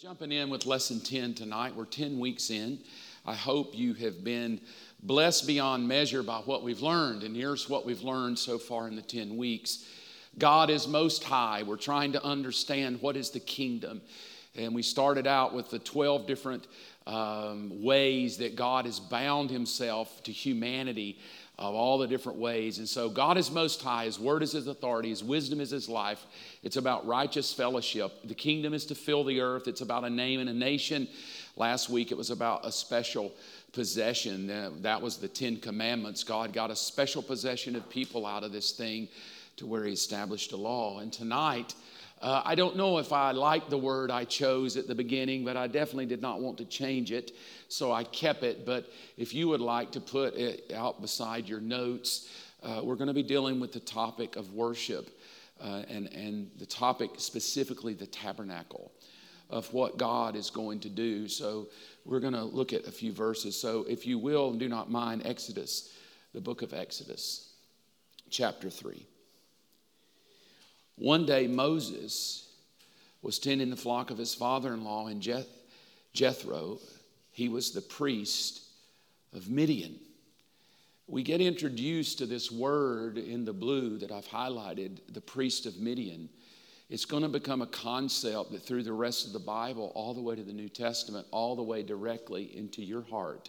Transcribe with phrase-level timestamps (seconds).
[0.00, 1.76] jumping in with lesson 10 tonight.
[1.76, 2.78] We're 10 weeks in.
[3.26, 4.58] I hope you have been
[5.02, 7.22] blessed beyond measure by what we've learned.
[7.22, 9.84] And here's what we've learned so far in the 10 weeks
[10.38, 11.64] God is most high.
[11.64, 14.00] We're trying to understand what is the kingdom.
[14.56, 16.66] And we started out with the 12 different
[17.06, 21.18] um, ways that God has bound himself to humanity
[21.60, 22.78] of all the different ways.
[22.78, 24.06] And so God is most high.
[24.06, 25.10] His word is his authority.
[25.10, 26.24] His wisdom is his life.
[26.62, 28.12] It's about righteous fellowship.
[28.24, 29.68] The kingdom is to fill the earth.
[29.68, 31.06] It's about a name and a nation.
[31.56, 33.30] Last week it was about a special
[33.72, 34.50] possession.
[34.50, 36.24] Uh, that was the Ten Commandments.
[36.24, 39.06] God got a special possession of people out of this thing
[39.56, 41.00] to where he established a law.
[41.00, 41.74] And tonight,
[42.20, 45.56] uh, I don't know if I like the word I chose at the beginning, but
[45.56, 47.32] I definitely did not want to change it,
[47.68, 48.66] so I kept it.
[48.66, 52.28] But if you would like to put it out beside your notes,
[52.62, 55.18] uh, we're going to be dealing with the topic of worship
[55.62, 58.92] uh, and, and the topic specifically the tabernacle
[59.48, 61.26] of what God is going to do.
[61.26, 61.68] So
[62.04, 63.58] we're going to look at a few verses.
[63.58, 65.90] So if you will, do not mind Exodus,
[66.34, 67.54] the book of Exodus,
[68.30, 69.06] chapter 3.
[71.00, 72.46] One day, Moses
[73.22, 75.48] was tending the flock of his father in law in Jeth-
[76.12, 76.78] Jethro.
[77.32, 78.60] He was the priest
[79.32, 79.98] of Midian.
[81.06, 85.80] We get introduced to this word in the blue that I've highlighted, the priest of
[85.80, 86.28] Midian.
[86.90, 90.20] It's going to become a concept that through the rest of the Bible, all the
[90.20, 93.48] way to the New Testament, all the way directly into your heart,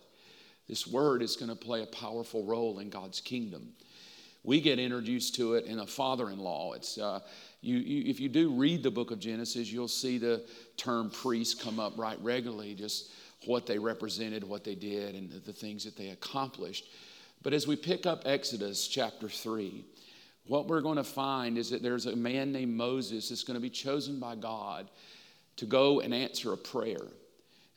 [0.70, 3.74] this word is going to play a powerful role in God's kingdom
[4.44, 6.73] we get introduced to it in a father-in-law.
[6.73, 7.20] It's uh,
[7.61, 10.44] you, you, if you do read the book of Genesis, you'll see the
[10.78, 13.12] term priest come up right regularly, just
[13.45, 16.86] what they represented, what they did, and the, the things that they accomplished.
[17.44, 19.86] But as we pick up Exodus chapter three,
[20.47, 23.62] what we're going to find is that there's a man named Moses that's going to
[23.62, 24.89] be chosen by God
[25.58, 27.08] to go and answer a prayer.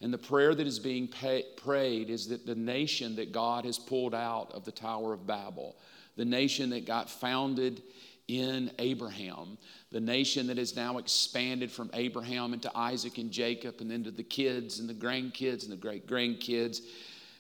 [0.01, 3.79] And the prayer that is being pay, prayed is that the nation that God has
[3.79, 5.77] pulled out of the Tower of Babel
[6.17, 7.83] the nation that got founded
[8.29, 9.59] in Abraham,
[9.93, 14.11] the nation that has now expanded from Abraham into Isaac and Jacob and then into
[14.11, 16.81] the kids and the grandkids and the great grandkids.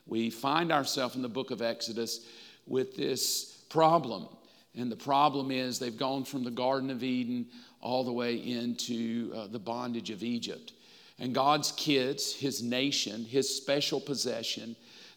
[0.06, 2.26] We find ourselves in the book of Exodus
[2.66, 4.28] with this problem.
[4.76, 7.46] And the problem is they've gone from the Garden of Eden
[7.80, 10.72] all the way into uh, the bondage of Egypt.
[11.18, 14.74] And God's kids, his nation, his special possession,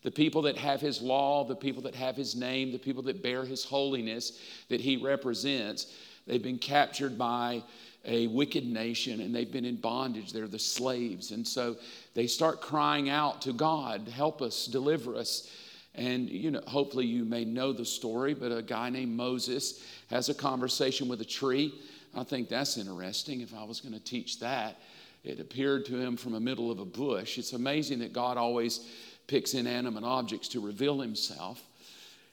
[0.08, 3.22] the people that have his law, the people that have his name, the people that
[3.22, 5.94] bear his holiness that he represents,
[6.26, 7.62] they've been captured by
[8.06, 10.32] a wicked nation and they've been in bondage.
[10.32, 11.32] They're the slaves.
[11.32, 11.76] And so
[12.14, 15.52] they start crying out to God, help us, deliver us.
[15.94, 20.30] And you know, hopefully you may know the story, but a guy named Moses has
[20.30, 21.74] a conversation with a tree.
[22.16, 24.78] I think that's interesting if I was going to teach that.
[25.26, 27.38] It appeared to him from the middle of a bush.
[27.38, 28.88] It's amazing that God always
[29.28, 31.62] picks inanimate objects to reveal himself.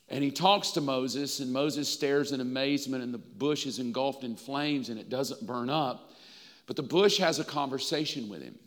[0.08, 4.22] And he talks to Moses, and Moses stares in amazement, and the bush is engulfed
[4.22, 6.12] in flames and it doesn't burn up.
[6.66, 8.58] But the bush has a conversation with him.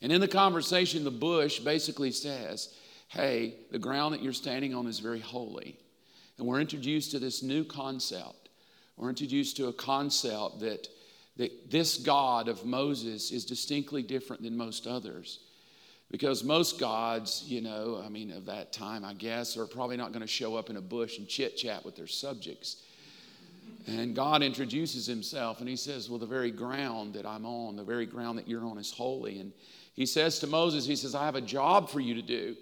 [0.00, 2.74] And in the conversation, the bush basically says,
[3.08, 5.78] Hey, the ground that you're standing on is very holy.
[6.36, 8.50] And we're introduced to this new concept.
[8.96, 10.88] We're introduced to a concept that,
[11.36, 15.40] that this God of Moses is distinctly different than most others.
[16.10, 20.12] Because most gods, you know, I mean, of that time, I guess, are probably not
[20.12, 22.82] going to show up in a bush and chit chat with their subjects.
[23.86, 27.84] And God introduces himself and he says, Well, the very ground that I'm on, the
[27.84, 29.38] very ground that you're on is holy.
[29.40, 29.52] And
[29.94, 32.56] he says to Moses, He says, I have a job for you to do.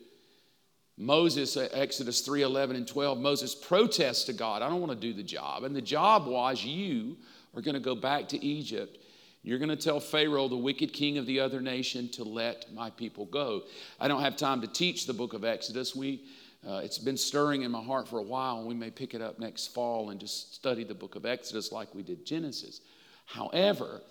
[0.99, 4.99] Moses, uh, Exodus 3 11 and 12, Moses protests to God, I don't want to
[4.99, 5.65] do the job.
[5.65, 7.17] And the job was, You
[7.55, 8.99] are going to go back to Egypt
[9.47, 12.91] you're going to tell Pharaoh, the wicked king of the other nation, to let my
[12.91, 13.63] people go.
[14.01, 15.95] I don't have time to teach the book of Exodus.
[15.95, 16.25] We,
[16.69, 19.23] uh, it's been stirring in my heart for a while, and we may pick it
[19.23, 22.81] up next fall and just study the book of Exodus like we did Genesis.
[23.25, 24.03] However,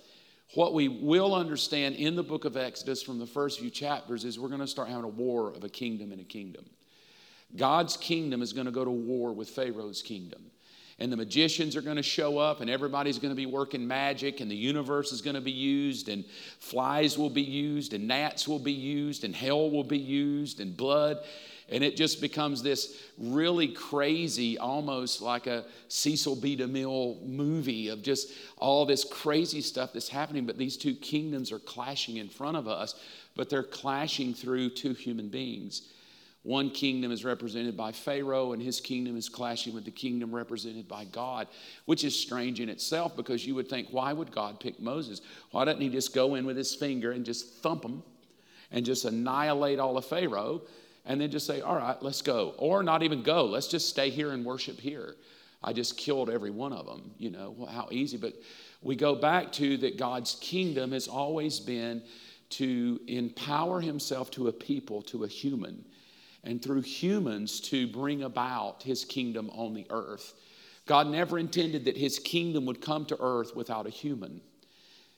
[0.54, 4.40] what we will understand in the book of Exodus from the first few chapters is
[4.40, 6.64] we're going to start having a war of a kingdom and a kingdom.
[7.58, 10.46] God's kingdom is going to go to war with Pharaoh's kingdom
[10.98, 14.40] and the magicians are going to show up and everybody's going to be working magic
[14.40, 16.24] and the universe is going to be used and
[16.60, 20.78] flies will be used and gnats will be used and hell will be used and
[20.78, 21.18] blood.
[21.68, 26.56] And it just becomes this really crazy almost like a cecil b.
[26.56, 31.60] Demille movie of just all this crazy stuff that's happening but these two kingdoms are
[31.60, 32.96] clashing in front of us
[33.36, 35.90] but they're clashing through two human beings
[36.46, 40.88] one kingdom is represented by Pharaoh, and his kingdom is clashing with the kingdom represented
[40.88, 41.48] by God,
[41.86, 45.22] which is strange in itself because you would think, why would God pick Moses?
[45.50, 48.04] Why doesn't he just go in with his finger and just thump them
[48.72, 50.62] and just annihilate all of Pharaoh
[51.04, 52.54] and then just say, all right, let's go?
[52.60, 55.16] Or not even go, let's just stay here and worship here.
[55.64, 57.10] I just killed every one of them.
[57.18, 58.18] You know, well, how easy.
[58.18, 58.34] But
[58.84, 62.04] we go back to that God's kingdom has always been
[62.52, 65.84] to empower himself to a people, to a human
[66.46, 70.34] and through humans to bring about his kingdom on the earth.
[70.86, 74.42] God never intended that his kingdom would come to earth without a human.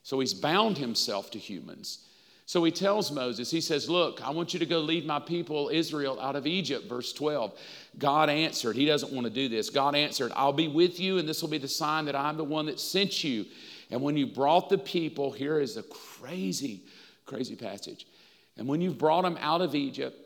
[0.03, 2.05] So he's bound himself to humans.
[2.45, 5.69] So he tells Moses, he says, Look, I want you to go lead my people,
[5.71, 7.59] Israel, out of Egypt, verse 12.
[7.97, 9.69] God answered, he doesn't want to do this.
[9.69, 12.45] God answered, I'll be with you, and this will be the sign that I'm the
[12.45, 13.45] one that sent you.
[13.91, 16.83] And when you brought the people, here is a crazy,
[17.25, 18.07] crazy passage.
[18.55, 20.17] And when you've brought them out of Egypt,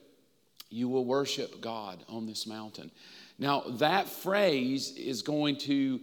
[0.71, 2.89] you will worship God on this mountain.
[3.37, 5.99] Now, that phrase is going to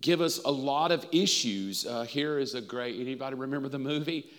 [0.00, 1.86] give us a lot of issues.
[1.86, 4.30] Uh, here is a great, anybody remember the movie?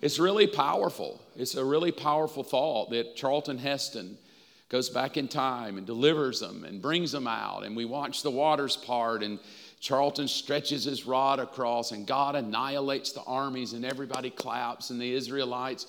[0.00, 1.20] It's really powerful.
[1.34, 4.18] It's a really powerful thought that Charlton Heston
[4.68, 7.64] goes back in time and delivers them and brings them out.
[7.64, 9.38] And we watch the waters part, and
[9.80, 15.12] Charlton stretches his rod across, and God annihilates the armies, and everybody claps, and the
[15.12, 15.86] Israelites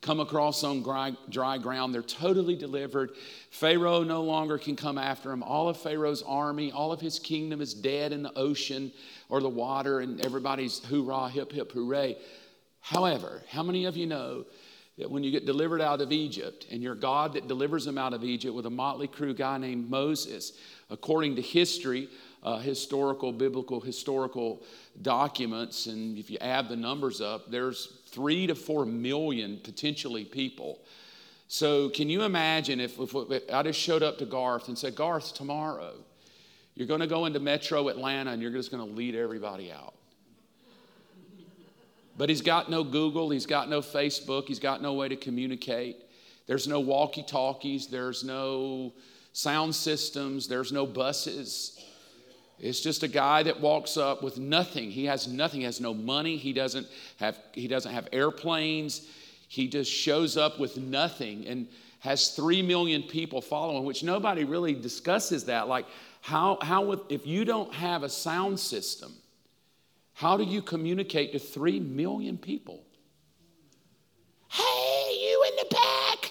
[0.00, 1.94] come across on dry, dry ground.
[1.94, 3.10] They're totally delivered.
[3.50, 5.42] Pharaoh no longer can come after them.
[5.42, 8.92] All of Pharaoh's army, all of his kingdom is dead in the ocean
[9.28, 12.16] or the water, and everybody's hoorah, hip, hip, hooray.
[12.80, 14.46] However, how many of you know
[14.98, 18.12] that when you get delivered out of Egypt and your God that delivers them out
[18.12, 20.52] of Egypt with a motley crew guy named Moses,
[20.90, 22.08] according to history,
[22.42, 24.62] uh, historical, biblical, historical
[25.02, 30.80] documents, and if you add the numbers up, there's three to four million potentially people.
[31.48, 33.14] So, can you imagine if, if,
[33.52, 35.94] I just showed up to Garth and said, Garth, tomorrow
[36.76, 39.94] you're going to go into Metro Atlanta and you're just going to lead everybody out?
[42.16, 45.96] But he's got no Google, he's got no Facebook, he's got no way to communicate.
[46.46, 48.92] There's no walkie talkies, there's no
[49.32, 51.79] sound systems, there's no buses.
[52.60, 54.90] It's just a guy that walks up with nothing.
[54.90, 55.60] He has nothing.
[55.60, 56.36] He has no money.
[56.36, 56.86] He doesn't
[57.16, 59.08] have, he doesn't have airplanes.
[59.48, 61.68] He just shows up with nothing and
[62.00, 65.68] has three million people following, which nobody really discusses that.
[65.68, 65.86] Like,
[66.20, 69.12] how, how would, if you don't have a sound system,
[70.12, 72.84] how do you communicate to three million people?
[74.48, 76.30] Hey, you in the back!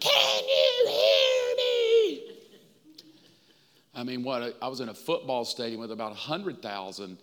[0.00, 2.22] Can you hear me?
[3.98, 4.56] I mean, what?
[4.62, 7.18] I was in a football stadium with about 100,000,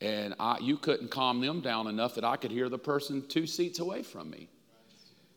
[0.00, 3.46] and I, you couldn't calm them down enough that I could hear the person two
[3.46, 4.48] seats away from me.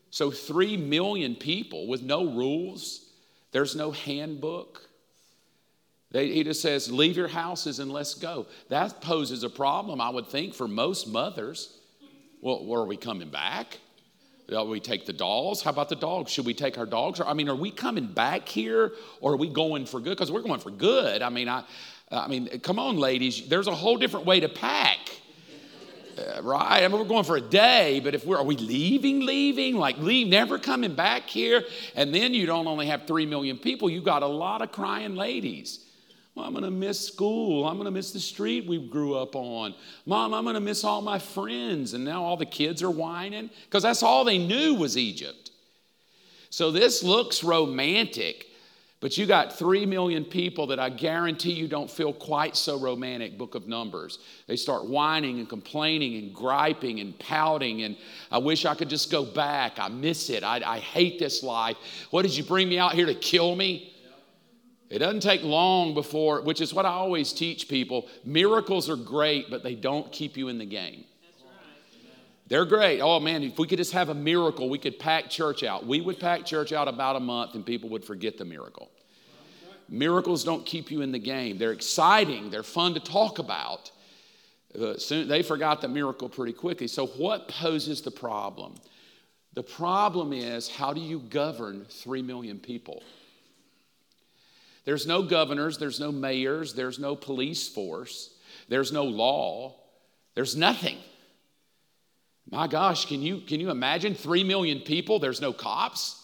[0.10, 3.06] So, three million people with no rules,
[3.52, 4.82] there's no handbook.
[6.10, 8.48] They, he just says, Leave your houses and let's go.
[8.70, 11.78] That poses a problem, I would think, for most mothers.
[12.42, 13.78] Well, where are we coming back?
[14.50, 15.62] We take the dolls.
[15.62, 16.32] How about the dogs?
[16.32, 17.22] Should we take our dogs?
[17.22, 20.12] I mean, are we coming back here or are we going for good?
[20.12, 21.22] Because we're going for good.
[21.22, 21.64] I mean, I,
[22.12, 23.48] I mean, come on, ladies.
[23.48, 24.98] There's a whole different way to pack.
[26.18, 26.84] Uh, right?
[26.84, 29.76] I mean, we're going for a day, but if we're, are we leaving, leaving?
[29.76, 31.64] Like, leave, never coming back here?
[31.96, 35.16] And then you don't only have three million people, you got a lot of crying
[35.16, 35.86] ladies.
[36.44, 37.68] I'm going to miss school.
[37.68, 39.74] I'm going to miss the street we grew up on.
[40.06, 41.94] Mom, I'm going to miss all my friends.
[41.94, 45.52] And now all the kids are whining because that's all they knew was Egypt.
[46.50, 48.48] So this looks romantic,
[49.02, 53.38] but you got three million people that I guarantee you don't feel quite so romantic,
[53.38, 54.20] book of Numbers.
[54.48, 57.96] They start whining and complaining and griping and pouting, and
[58.32, 59.78] I wish I could just go back.
[59.78, 60.44] I miss it.
[60.44, 61.78] I, I hate this life.
[62.10, 63.89] What did you bring me out here to kill me?
[64.90, 69.50] It doesn't take long before, which is what I always teach people miracles are great,
[69.50, 71.06] but they don't keep you in the game.
[72.48, 73.00] They're great.
[73.00, 75.86] Oh man, if we could just have a miracle, we could pack church out.
[75.86, 78.90] We would pack church out about a month and people would forget the miracle.
[79.88, 81.60] Miracles don't keep you in the game.
[81.60, 83.92] They're exciting, they're fun to talk about.
[84.80, 86.88] Uh, soon, they forgot the miracle pretty quickly.
[86.88, 88.76] So, what poses the problem?
[89.54, 93.02] The problem is how do you govern three million people?
[94.90, 98.34] There's no governors, there's no mayors, there's no police force,
[98.70, 99.76] there's no law,
[100.34, 100.98] there's nothing.
[102.50, 104.16] My gosh, can you, can you imagine?
[104.16, 106.20] Three million people, there's no cops.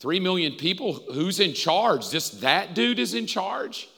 [0.00, 2.08] Three million people, who's in charge?
[2.08, 3.90] Just that dude is in charge?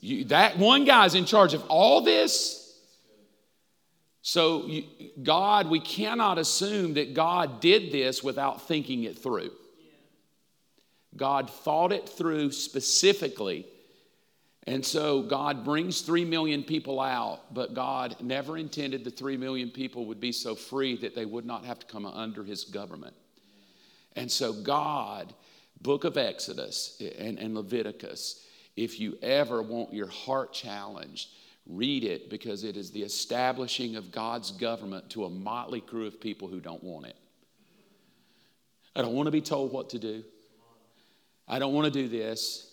[0.00, 2.78] You, that one guy's in charge of all this?
[4.20, 4.84] So, you,
[5.22, 9.52] God, we cannot assume that God did this without thinking it through.
[11.16, 13.66] God thought it through specifically.
[14.66, 19.70] And so God brings three million people out, but God never intended the three million
[19.70, 23.14] people would be so free that they would not have to come under his government.
[24.14, 25.34] And so, God,
[25.80, 31.28] book of Exodus and, and Leviticus, if you ever want your heart challenged,
[31.66, 36.20] Read it because it is the establishing of God's government to a motley crew of
[36.20, 37.16] people who don't want it.
[38.96, 40.24] I don't want to be told what to do.
[41.48, 42.70] I don't want to do this.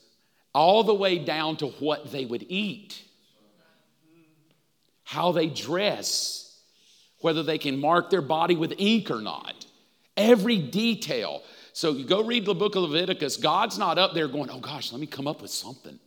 [0.54, 3.02] All the way down to what they would eat,
[5.04, 6.60] how they dress,
[7.20, 9.66] whether they can mark their body with ink or not.
[10.18, 11.44] Every detail.
[11.74, 13.38] So you go read the book of Leviticus.
[13.38, 16.00] God's not up there going, oh gosh, let me come up with something.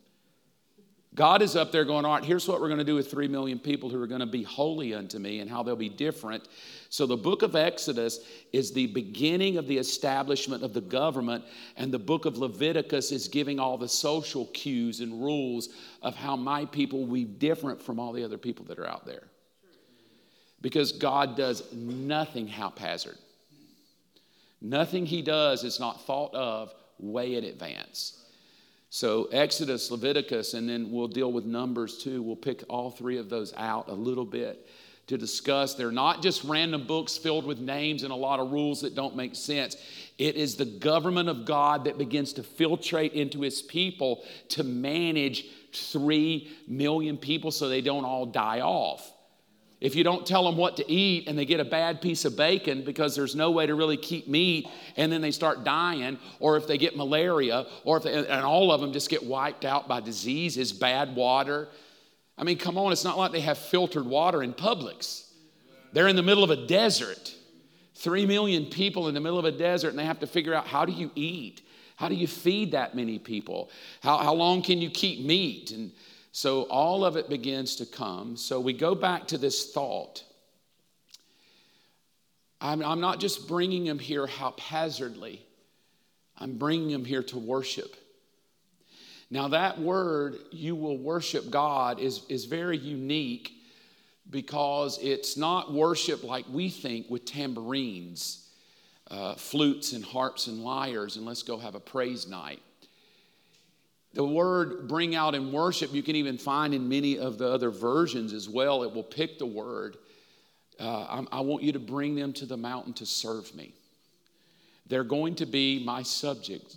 [1.15, 3.29] God is up there going, All right, here's what we're going to do with three
[3.29, 6.49] million people who are going to be holy unto me and how they'll be different.
[6.89, 8.21] So, the book of Exodus
[8.53, 11.45] is the beginning of the establishment of the government,
[11.77, 15.69] and the book of Leviticus is giving all the social cues and rules
[16.01, 19.05] of how my people will be different from all the other people that are out
[19.05, 19.25] there.
[20.63, 23.19] Because God does nothing haphazard,
[24.63, 28.22] nothing He does is not thought of way in advance.
[28.95, 32.23] So, Exodus, Leviticus, and then we'll deal with Numbers too.
[32.23, 34.69] We'll pick all three of those out a little bit
[35.07, 35.73] to discuss.
[35.73, 39.17] They're not just random books filled with names and a lot of rules that don't
[39.17, 39.79] make sense.
[40.19, 45.47] It is the government of God that begins to filtrate into his people to manage
[45.73, 49.11] three million people so they don't all die off.
[49.83, 52.37] If you don't tell them what to eat and they get a bad piece of
[52.37, 56.57] bacon because there's no way to really keep meat and then they start dying, or
[56.57, 59.89] if they get malaria, or if they, and all of them just get wiped out
[59.89, 61.69] by diseases, bad water.
[62.39, 65.29] I mean, come on, it's not like they have filtered water in Publix.
[65.93, 67.35] They're in the middle of a desert.
[67.97, 70.69] Three million people in the middle of a desert, and they have to figure out
[70.69, 71.61] how do you eat?
[71.97, 73.69] How do you feed that many people?
[74.01, 75.73] How, how long can you keep meat?
[75.73, 75.91] And
[76.33, 78.37] so all of it begins to come.
[78.37, 80.25] So we go back to this thought.
[82.61, 85.45] I'm, I'm not just bringing him here haphazardly,
[86.39, 87.97] I'm bringing him here to worship.
[89.31, 93.51] Now, that word, you will worship God, is, is very unique
[94.29, 98.47] because it's not worship like we think with tambourines,
[99.11, 102.61] uh, flutes, and harps and lyres, and let's go have a praise night.
[104.15, 107.71] The word bring out in worship, you can even find in many of the other
[107.71, 108.83] versions as well.
[108.83, 109.97] It will pick the word.
[110.79, 113.75] Uh, I want you to bring them to the mountain to serve me.
[114.87, 116.77] They're going to be my subjects,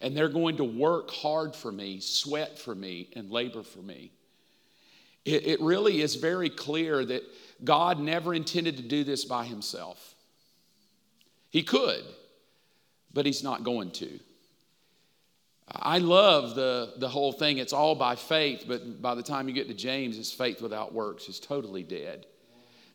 [0.00, 4.12] and they're going to work hard for me, sweat for me, and labor for me.
[5.26, 7.22] It, it really is very clear that
[7.62, 10.14] God never intended to do this by himself.
[11.50, 12.04] He could,
[13.12, 14.18] but he's not going to.
[15.72, 17.58] I love the, the whole thing.
[17.58, 20.92] It's all by faith, but by the time you get to James, it's faith without
[20.92, 22.26] works is totally dead.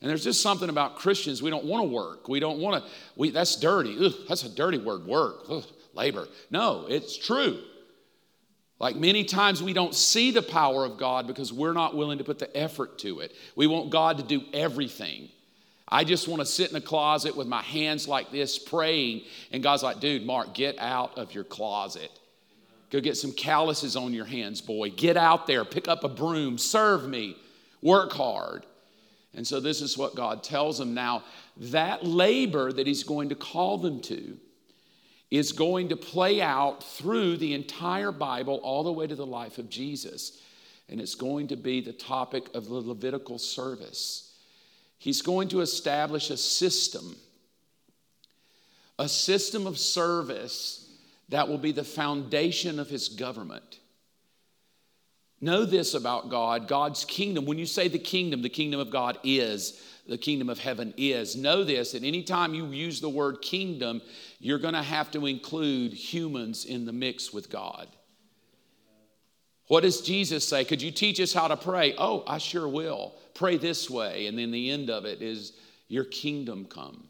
[0.02, 2.28] And there's just something about Christians, we don't want to work.
[2.28, 3.96] We don't want to, we, that's dirty.
[4.00, 5.64] Ugh, that's a dirty word, work, Ugh,
[5.94, 6.28] labor.
[6.52, 7.60] No, it's true.
[8.78, 12.26] Like many times we don't see the power of God because we're not willing to
[12.26, 13.32] put the effort to it.
[13.56, 15.30] We want God to do everything.
[15.88, 19.22] I just want to sit in a closet with my hands like this praying.
[19.54, 22.12] And God's like, dude, Mark, get out of your closet
[22.92, 24.90] Go get some calluses on your hands, boy.
[24.92, 27.36] Get out there, pick up a broom, serve me,
[27.82, 28.66] work hard.
[29.34, 31.24] And so, this is what God tells them now.
[31.58, 34.38] That labor that He's going to call them to
[35.32, 39.58] is going to play out through the entire Bible, all the way to the life
[39.58, 40.42] of Jesus.
[40.88, 44.34] And it's going to be the topic of the Levitical service.
[45.00, 47.16] He's going to establish a system,
[48.98, 50.85] a system of service
[51.30, 53.80] that will be the foundation of his government.
[55.42, 57.46] Know this about God God's kingdom.
[57.46, 61.36] When you say the kingdom, the kingdom of God is, the kingdom of heaven is.
[61.36, 64.02] Know this that anytime you use the word kingdom,
[64.40, 67.88] you're going to have to include humans in the mix with God.
[69.68, 70.64] What does Jesus say?
[70.64, 71.96] Could you teach us how to pray?
[71.98, 73.16] Oh, I sure will.
[73.34, 74.28] Pray this way.
[74.28, 75.54] And then the end of it is,
[75.88, 77.08] Your kingdom come,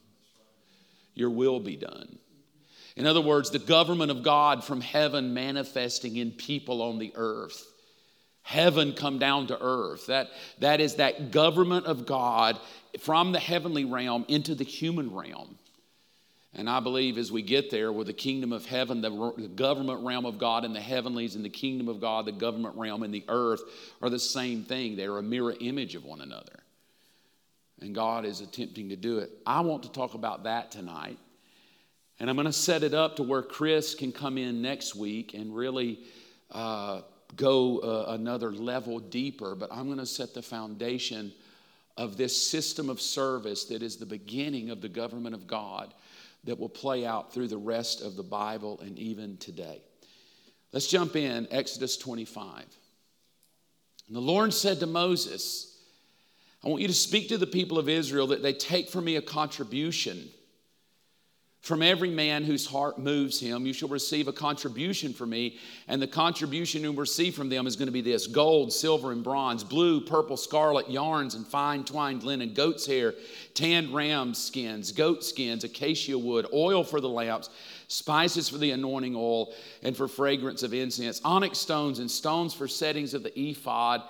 [1.14, 2.18] your will be done.
[2.96, 7.66] In other words, the government of God from heaven manifesting in people on the earth.
[8.42, 10.06] Heaven come down to earth.
[10.06, 12.60] That, that is that government of God
[13.00, 15.58] from the heavenly realm into the human realm.
[16.54, 20.26] And I believe as we get there with the kingdom of heaven, the government realm
[20.26, 23.26] of God in the heavenlies, and the kingdom of God, the government realm in the
[23.28, 23.62] earth,
[24.02, 24.96] are the same thing.
[24.96, 26.60] They're a mirror image of one another.
[27.82, 29.32] And God is attempting to do it.
[29.46, 31.18] I want to talk about that tonight.
[32.20, 35.34] And I'm going to set it up to where Chris can come in next week
[35.34, 36.00] and really
[36.52, 37.02] uh,
[37.36, 39.56] go uh, another level deeper.
[39.56, 41.34] But I'm going to set the foundation
[41.98, 45.94] of this system of service that is the beginning of the government of God
[46.46, 49.82] that will play out through the rest of the Bible and even today.
[50.72, 52.66] Let's jump in, Exodus 25.
[54.08, 55.78] And the Lord said to Moses,
[56.64, 59.16] I want you to speak to the people of Israel that they take from me
[59.16, 60.30] a contribution
[61.66, 65.58] from every man whose heart moves him, you shall receive a contribution from me,
[65.88, 69.24] and the contribution you receive from them is going to be this gold, silver, and
[69.24, 73.16] bronze, blue, purple, scarlet, yarns, and fine twined linen, goat's hair,
[73.56, 77.50] tanned ram skins, goat skins, acacia wood, oil for the lamps,
[77.88, 82.68] spices for the anointing oil, and for fragrance of incense, onyx stones, and stones for
[82.68, 84.04] settings of the ephod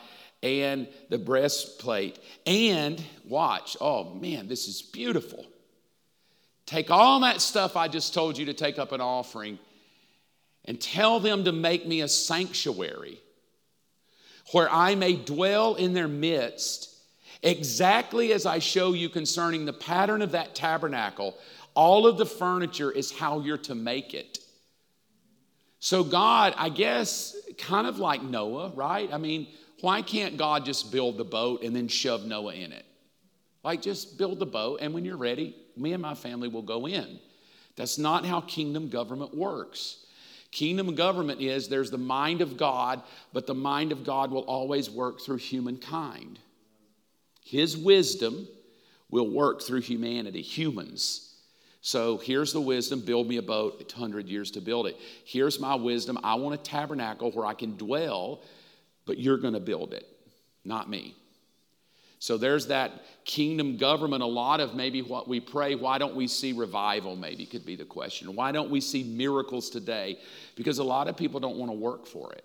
[0.44, 2.20] and the breastplate.
[2.46, 5.46] And watch, oh man, this is beautiful
[6.66, 9.60] Take all that stuff I just told you to take up an offering
[10.66, 13.20] and tell them to make me a sanctuary
[14.52, 16.94] where I may dwell in their midst,
[17.44, 21.38] exactly as I show you concerning the pattern of that tabernacle.
[21.74, 24.40] All of the furniture is how you're to make it.
[25.80, 29.12] So, God, I guess, kind of like Noah, right?
[29.12, 29.48] I mean,
[29.82, 32.86] why can't God just build the boat and then shove Noah in it?
[33.66, 36.88] Like, just build the boat, and when you're ready, me and my family will go
[36.88, 37.20] in.
[37.76, 40.06] That's not how kingdom government works.
[40.52, 43.02] Kingdom government is there's the mind of God,
[43.34, 46.38] but the mind of God will always work through humankind.
[47.44, 48.48] His wisdom
[49.10, 51.34] will work through humanity, humans.
[51.82, 54.96] So here's the wisdom build me a boat, it's 100 years to build it.
[55.26, 58.44] Here's my wisdom I want a tabernacle where I can dwell,
[59.08, 60.06] but you're going to build it,
[60.64, 61.16] not me.
[62.26, 64.24] So there's that kingdom government.
[64.24, 67.16] A lot of maybe what we pray, why don't we see revival?
[67.16, 68.36] Maybe could be the question.
[68.36, 70.18] Why don't we see miracles today?
[70.56, 72.44] Because a lot of people don't want to work for it.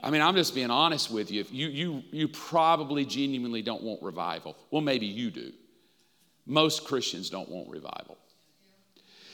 [0.00, 1.44] I mean, I'm just being honest with you.
[1.50, 4.56] You, you, you probably genuinely don't want revival.
[4.70, 5.52] Well, maybe you do.
[6.46, 8.16] Most Christians don't want revival.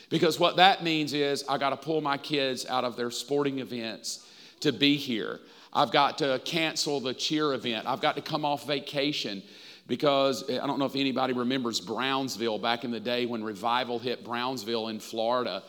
[0.08, 3.60] Because what that means is I got to pull my kids out of their sporting
[3.60, 4.26] events
[4.58, 5.38] to be here.
[5.72, 7.86] I've got to cancel the cheer event.
[7.86, 9.42] I've got to come off vacation
[9.86, 14.24] because I don't know if anybody remembers Brownsville back in the day when revival hit
[14.24, 15.62] Brownsville in Florida.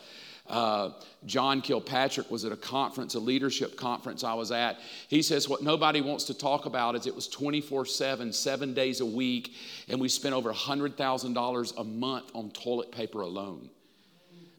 [0.48, 0.90] Uh,
[1.24, 4.80] John Kilpatrick was at a conference, a leadership conference I was at.
[5.08, 9.00] He says, What nobody wants to talk about is it was 24 7, seven days
[9.00, 9.54] a week,
[9.88, 13.70] and we spent over $100,000 a month on toilet paper alone.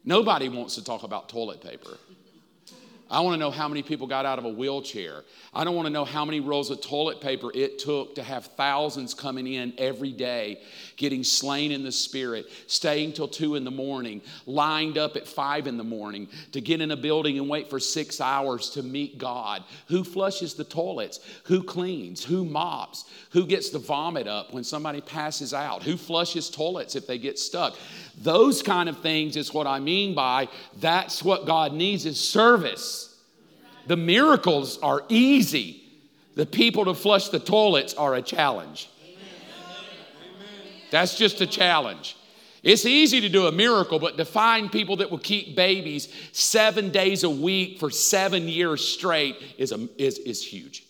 [0.06, 1.98] Nobody wants to talk about toilet paper.
[3.14, 5.24] I want to know how many people got out of a wheelchair.
[5.54, 8.48] I don't want to know how many rolls of toilet paper it took to have
[8.58, 10.62] thousands coming in every day,
[10.98, 15.68] getting slain in the spirit, staying till two in the morning, lined up at five
[15.68, 19.20] in the morning to get in a building and wait for six hours to meet
[19.20, 19.64] God.
[19.90, 21.20] Who flushes the toilets?
[21.44, 22.24] Who cleans?
[22.24, 23.06] Who mops?
[23.30, 25.84] Who gets the vomit up when somebody passes out?
[25.84, 27.78] Who flushes toilets if they get stuck?
[28.18, 30.50] Those kind of things is what I mean by
[30.80, 33.10] that's what God needs is service.
[33.88, 35.84] The miracles are easy.
[36.36, 38.90] The people to flush the toilets are a challenge.
[40.92, 42.16] That's just a challenge.
[42.62, 46.92] It's easy to do a miracle, but to find people that will keep babies seven
[46.92, 50.86] days a week for seven years straight is, a, is, is huge.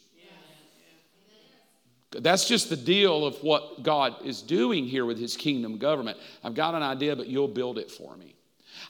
[2.20, 6.18] That's just the deal of what God is doing here with his kingdom government.
[6.44, 8.36] I've got an idea, but you'll build it for me.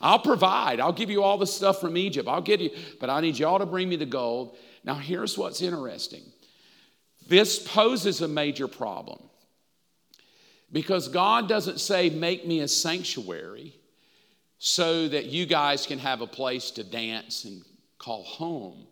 [0.02, 0.80] I'll provide.
[0.80, 2.28] I'll give you all the stuff from Egypt.
[2.28, 4.58] I'll get you, but I need y'all to bring me the gold.
[4.84, 6.24] Now, here's what's interesting
[7.28, 9.22] this poses a major problem
[10.72, 13.76] because God doesn't say, Make me a sanctuary
[14.58, 17.64] so that you guys can have a place to dance and
[17.98, 18.88] call home.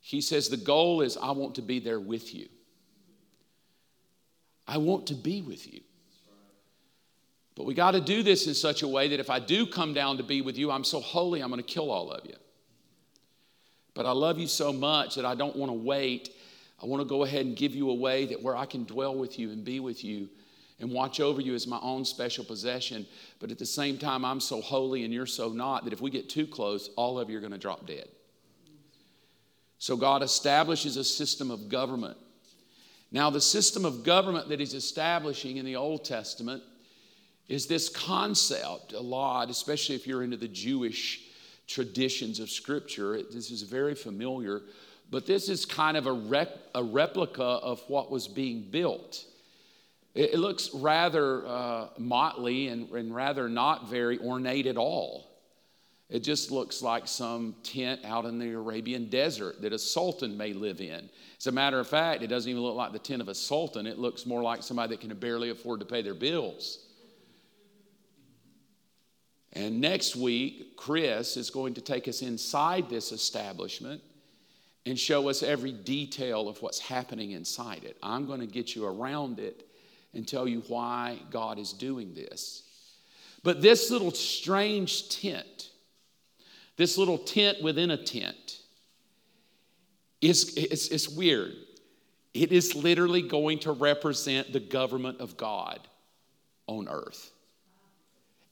[0.00, 2.48] He says, The goal is, I want to be there with you.
[4.72, 5.82] I want to be with you.
[7.54, 9.92] But we got to do this in such a way that if I do come
[9.92, 12.36] down to be with you, I'm so holy, I'm going to kill all of you.
[13.92, 16.30] But I love you so much that I don't want to wait.
[16.82, 19.14] I want to go ahead and give you a way that where I can dwell
[19.14, 20.30] with you and be with you
[20.80, 23.04] and watch over you as my own special possession.
[23.40, 26.10] But at the same time, I'm so holy and you're so not that if we
[26.10, 28.08] get too close, all of you are going to drop dead.
[29.78, 32.16] So God establishes a system of government
[33.12, 36.62] now, the system of government that he's establishing in the Old Testament
[37.46, 41.20] is this concept a lot, especially if you're into the Jewish
[41.66, 43.22] traditions of Scripture.
[43.22, 44.62] This is very familiar,
[45.10, 49.26] but this is kind of a, a replica of what was being built.
[50.14, 55.31] It, it looks rather uh, motley and, and rather not very ornate at all.
[56.12, 60.52] It just looks like some tent out in the Arabian desert that a sultan may
[60.52, 61.08] live in.
[61.38, 63.86] As a matter of fact, it doesn't even look like the tent of a sultan.
[63.86, 66.80] It looks more like somebody that can barely afford to pay their bills.
[69.54, 74.02] And next week, Chris is going to take us inside this establishment
[74.84, 77.96] and show us every detail of what's happening inside it.
[78.02, 79.66] I'm going to get you around it
[80.12, 82.64] and tell you why God is doing this.
[83.42, 85.70] But this little strange tent,
[86.76, 88.60] this little tent within a tent,
[90.20, 91.52] is it's, it's weird.
[92.32, 95.80] It is literally going to represent the government of God
[96.66, 97.30] on earth.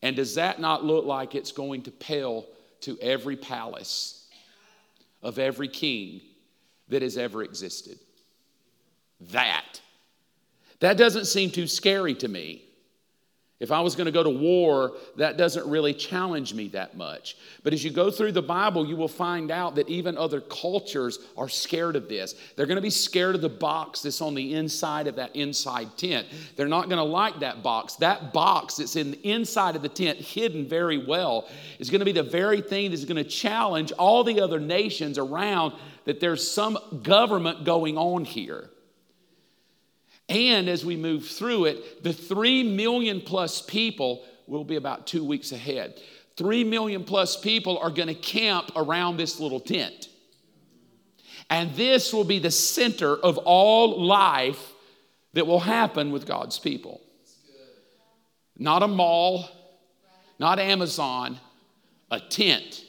[0.02, 2.46] And does that not look like it's going to pale
[2.82, 4.28] to every palace
[5.22, 6.20] of every king
[6.88, 7.98] that has ever existed?
[9.32, 9.80] That
[10.80, 12.64] that doesn't seem too scary to me.
[13.60, 17.36] If I was going to go to war, that doesn't really challenge me that much.
[17.62, 21.18] But as you go through the Bible, you will find out that even other cultures
[21.36, 22.34] are scared of this.
[22.56, 25.98] They're going to be scared of the box that's on the inside of that inside
[25.98, 26.26] tent.
[26.56, 27.96] They're not going to like that box.
[27.96, 31.46] That box that's in the inside of the tent, hidden very well,
[31.78, 35.18] is going to be the very thing that's going to challenge all the other nations
[35.18, 35.74] around
[36.06, 38.70] that there's some government going on here.
[40.30, 45.24] And as we move through it, the three million plus people will be about two
[45.24, 46.00] weeks ahead.
[46.36, 50.08] Three million plus people are going to camp around this little tent.
[51.50, 54.72] And this will be the center of all life
[55.32, 57.00] that will happen with God's people.
[58.56, 59.48] Not a mall,
[60.38, 61.40] not Amazon,
[62.08, 62.84] a tent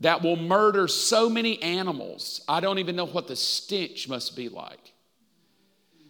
[0.00, 2.40] that will murder so many animals.
[2.48, 4.81] I don't even know what the stench must be like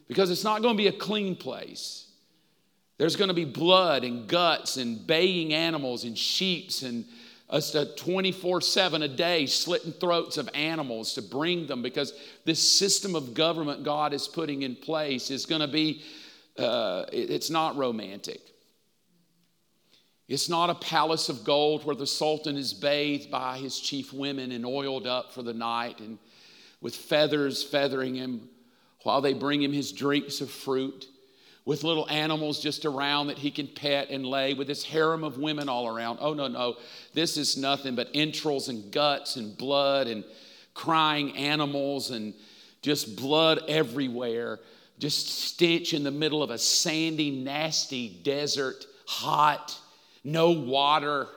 [0.08, 2.06] because it's not going to be a clean place.
[2.98, 7.04] There's going to be blood and guts and baying animals and sheeps and
[7.52, 13.14] us 24 7 a day slitting throats of animals to bring them because this system
[13.14, 16.02] of government God is putting in place is going to be,
[16.58, 18.40] uh, it's not romantic.
[20.28, 24.50] It's not a palace of gold where the sultan is bathed by his chief women
[24.52, 26.18] and oiled up for the night and
[26.80, 28.48] with feathers feathering him
[29.02, 31.06] while they bring him his drinks of fruit,
[31.64, 35.38] with little animals just around that he can pet and lay, with this harem of
[35.38, 36.18] women all around.
[36.20, 36.76] Oh, no, no.
[37.14, 40.24] This is nothing but entrails and guts and blood and
[40.74, 42.34] crying animals and
[42.80, 44.58] just blood everywhere.
[44.98, 49.78] Just stench in the middle of a sandy, nasty desert, hot,
[50.24, 51.28] no water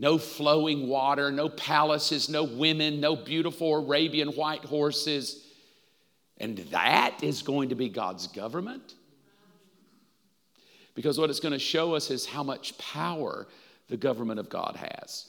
[0.00, 5.46] no flowing water, no palaces, no women, no beautiful Arabian white horses.
[6.40, 8.94] And that is going to be God's government.
[10.94, 13.46] Because what it's going to show us is how much power
[13.88, 15.28] the government of God has.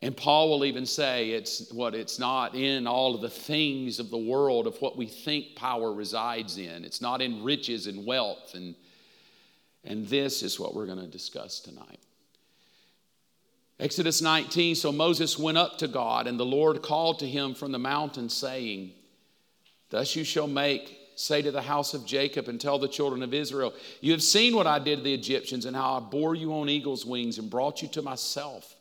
[0.00, 4.10] And Paul will even say it's what it's not in all of the things of
[4.10, 6.84] the world of what we think power resides in.
[6.84, 8.74] It's not in riches and wealth and
[9.84, 12.00] and this is what we're going to discuss tonight.
[13.80, 17.72] Exodus 19 So Moses went up to God and the Lord called to him from
[17.72, 18.92] the mountain saying,
[19.90, 23.32] Thus you shall make, say to the house of Jacob, and tell the children of
[23.32, 26.52] Israel, You have seen what I did to the Egyptians, and how I bore you
[26.54, 28.74] on eagle's wings and brought you to myself.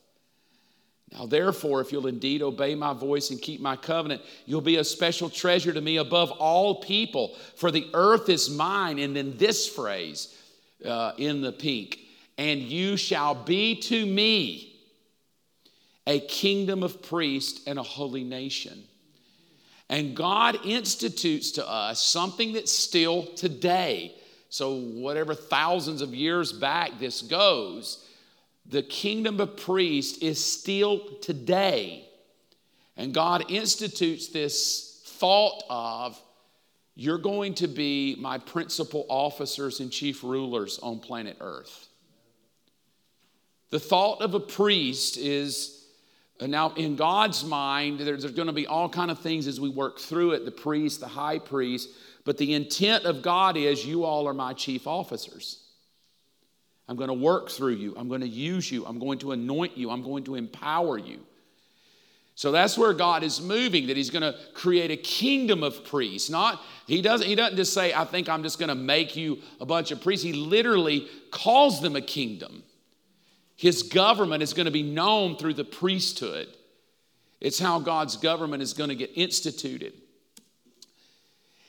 [1.13, 4.83] Now, therefore, if you'll indeed obey my voice and keep my covenant, you'll be a
[4.83, 8.99] special treasure to me above all people, for the earth is mine.
[8.99, 10.35] And then this phrase
[10.85, 11.99] uh, in the pink,
[12.37, 14.75] and you shall be to me
[16.05, 18.83] a kingdom of priests and a holy nation.
[19.89, 24.15] And God institutes to us something that's still today.
[24.49, 28.05] So, whatever thousands of years back this goes,
[28.65, 32.07] the kingdom of priests is still today.
[32.97, 36.21] And God institutes this thought of
[36.95, 41.87] you're going to be my principal officers and chief rulers on planet Earth.
[43.69, 45.76] The thought of a priest is
[46.39, 49.59] and now, in God's mind, there's, there's going to be all kind of things as
[49.59, 51.89] we work through it the priest, the high priest.
[52.25, 55.63] But the intent of God is you all are my chief officers.
[56.87, 57.95] I'm going to work through you.
[57.97, 58.85] I'm going to use you.
[58.85, 59.89] I'm going to anoint you.
[59.89, 61.19] I'm going to empower you.
[62.35, 66.29] So that's where God is moving, that He's going to create a kingdom of priests.
[66.29, 69.39] Not He doesn't He doesn't just say, I think I'm just going to make you
[69.59, 70.23] a bunch of priests.
[70.23, 72.63] He literally calls them a kingdom.
[73.57, 76.47] His government is going to be known through the priesthood.
[77.41, 79.93] It's how God's government is going to get instituted.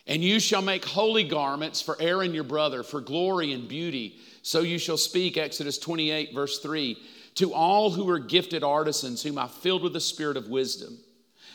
[0.07, 4.19] And you shall make holy garments for Aaron your brother, for glory and beauty.
[4.43, 6.97] So you shall speak, Exodus 28, verse 3,
[7.37, 10.99] to all who are gifted artisans, whom I filled with the spirit of wisdom,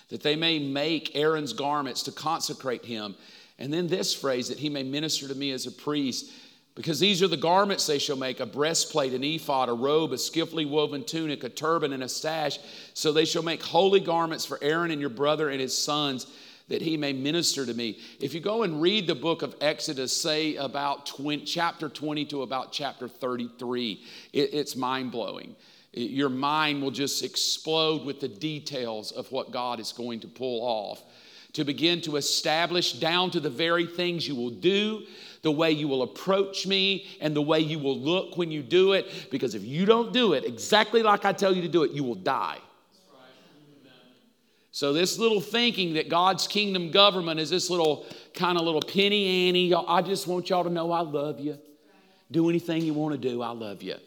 [0.09, 3.15] that they may make Aaron's garments to consecrate him.
[3.57, 6.31] And then this phrase, that he may minister to me as a priest.
[6.75, 10.17] Because these are the garments they shall make a breastplate, an ephod, a robe, a
[10.17, 12.57] skillfully woven tunic, a turban, and a sash.
[12.95, 16.25] So they shall make holy garments for Aaron and your brother and his sons,
[16.69, 17.99] that he may minister to me.
[18.19, 22.41] If you go and read the book of Exodus, say about 20, chapter 20 to
[22.41, 25.55] about chapter 33, it, it's mind blowing.
[25.91, 30.61] Your mind will just explode with the details of what God is going to pull
[30.61, 31.03] off
[31.53, 35.03] to begin to establish down to the very things you will do,
[35.43, 38.93] the way you will approach me, and the way you will look when you do
[38.93, 39.27] it.
[39.29, 42.03] Because if you don't do it exactly like I tell you to do it, you
[42.03, 42.59] will die.
[44.71, 49.47] So, this little thinking that God's kingdom government is this little kind of little penny
[49.47, 51.59] ante, I just want y'all to know I love you.
[52.31, 53.97] Do anything you want to do, I love you.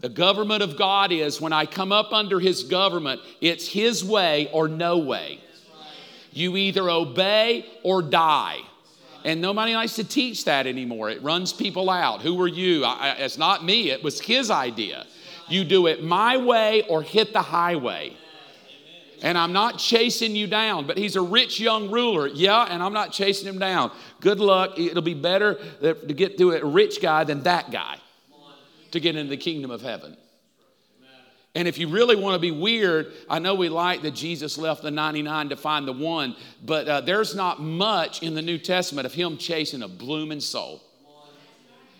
[0.00, 4.48] The government of God is when I come up under His government, it's His way
[4.52, 5.40] or no way.
[6.32, 8.60] You either obey or die.
[9.24, 11.10] And nobody likes to teach that anymore.
[11.10, 12.22] It runs people out.
[12.22, 12.84] Who are you?
[12.84, 15.06] I, it's not me, it was his idea.
[15.48, 18.16] You do it my way or hit the highway.
[19.22, 22.26] And I'm not chasing you down, but he's a rich young ruler.
[22.26, 23.92] Yeah, and I'm not chasing him down.
[24.20, 24.78] Good luck.
[24.78, 27.98] It'll be better to get to a rich guy than that guy
[28.90, 30.16] to get into the kingdom of heaven.
[31.54, 34.82] And if you really want to be weird, I know we like that Jesus left
[34.82, 36.34] the 99 to find the one,
[36.64, 40.82] but uh, there's not much in the New Testament of him chasing a blooming soul.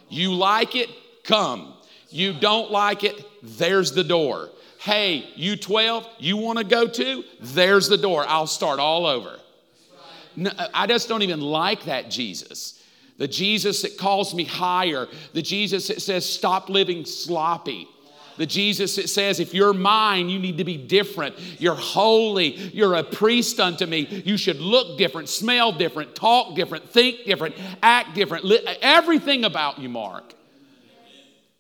[0.09, 0.89] You like it?
[1.25, 1.75] Come.
[2.09, 3.25] You don't like it?
[3.43, 4.51] There's the door.
[4.79, 7.25] Hey, you 12, you want to go to?
[7.41, 8.25] There's the door.
[8.27, 9.39] I'll start all over.
[10.35, 12.83] No, I just don't even like that Jesus.
[13.19, 17.87] The Jesus that calls me higher, the Jesus that says, stop living sloppy.
[18.39, 21.39] The Jesus that says, if you're mine, you need to be different.
[21.61, 22.55] You're holy.
[22.55, 24.23] You're a priest unto me.
[24.25, 28.45] You should look different, smell different, talk different, think different, act different.
[28.81, 30.35] Everything about you, Mark.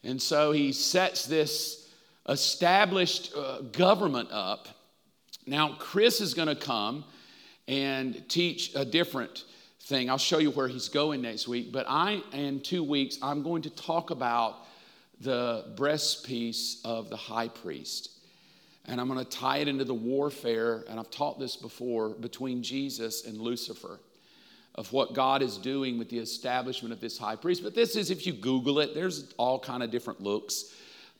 [0.02, 1.90] And so he sets this
[2.28, 4.68] established uh, government up.
[5.46, 7.04] Now, Chris is going to come
[7.68, 9.44] and teach a different
[9.82, 10.08] thing.
[10.08, 11.72] I'll show you where he's going next week.
[11.72, 14.61] But I, in two weeks, I'm going to talk about
[15.22, 18.10] the breastpiece of the high priest.
[18.86, 22.62] And I'm going to tie it into the warfare, and I've taught this before, between
[22.62, 24.00] Jesus and Lucifer
[24.74, 27.62] of what God is doing with the establishment of this high priest.
[27.62, 30.74] But this is, if you Google it, there's all kind of different looks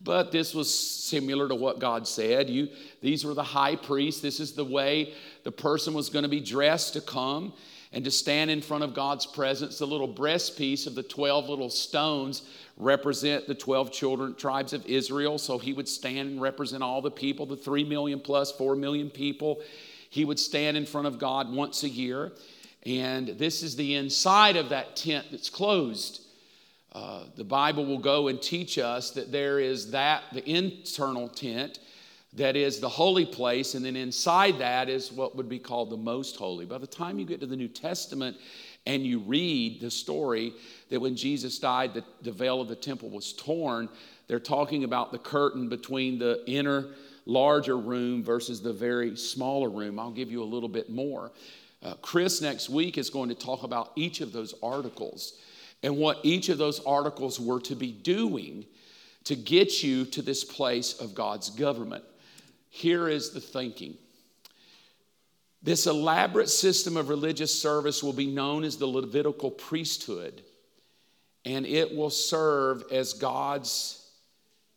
[0.05, 2.51] but this was similar to what God said.
[2.51, 2.69] You,
[3.01, 4.21] these were the high priests.
[4.21, 7.53] This is the way the person was going to be dressed to come
[7.93, 9.79] and to stand in front of God's presence.
[9.79, 12.43] The little breastpiece of the 12 little stones
[12.77, 15.39] represent the 12 children tribes of Israel.
[15.39, 19.11] So he would stand and represent all the people, the 3 million plus 4 million
[19.11, 19.61] people.
[20.09, 22.33] He would stand in front of God once a year.
[22.85, 26.23] And this is the inside of that tent that's closed.
[26.93, 31.79] Uh, the Bible will go and teach us that there is that, the internal tent,
[32.35, 35.97] that is the holy place, and then inside that is what would be called the
[35.97, 36.65] most holy.
[36.65, 38.37] By the time you get to the New Testament
[38.87, 40.55] and you read the story
[40.89, 43.89] that when Jesus died, the, the veil of the temple was torn,
[44.29, 46.87] they're talking about the curtain between the inner,
[47.27, 49.99] larger room versus the very smaller room.
[49.99, 51.33] I'll give you a little bit more.
[51.83, 55.35] Uh, Chris next week is going to talk about each of those articles
[55.83, 58.65] and what each of those articles were to be doing
[59.25, 62.05] to get you to this place of God's government.
[62.75, 63.99] Here is the thinking.
[65.63, 70.43] This elaborate system of religious service will be known as the Levitical priesthood,
[71.45, 74.09] and it will serve as God's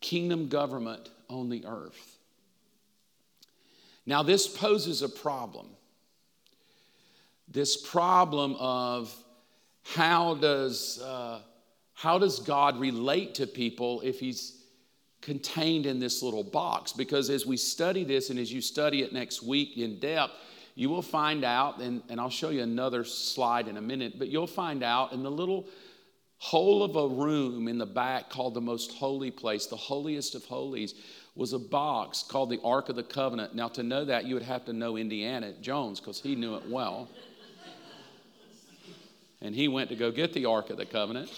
[0.02, 2.18] kingdom government on the earth.
[4.06, 5.68] Now, this poses a problem.
[7.48, 9.16] This problem of
[9.84, 11.40] how does, uh,
[11.94, 14.65] how does God relate to people if he's
[15.26, 16.94] contained in this little box?
[16.94, 20.34] Because as we study this and as you study it next week in depth,
[20.76, 24.30] you will find out, and, and I'll show you another slide in a minute, but
[24.30, 25.66] you'll find out in the little
[26.38, 30.46] hole of a room in the back called the most holy place, the holiest of
[30.46, 30.94] holies,
[31.36, 33.56] was a box called the Ark of the Covenant.
[33.56, 36.70] Now, to know that, you would have to know Indiana Jones because he knew it
[36.70, 37.10] well
[39.46, 41.32] and he went to go get the Ark of the Covenant,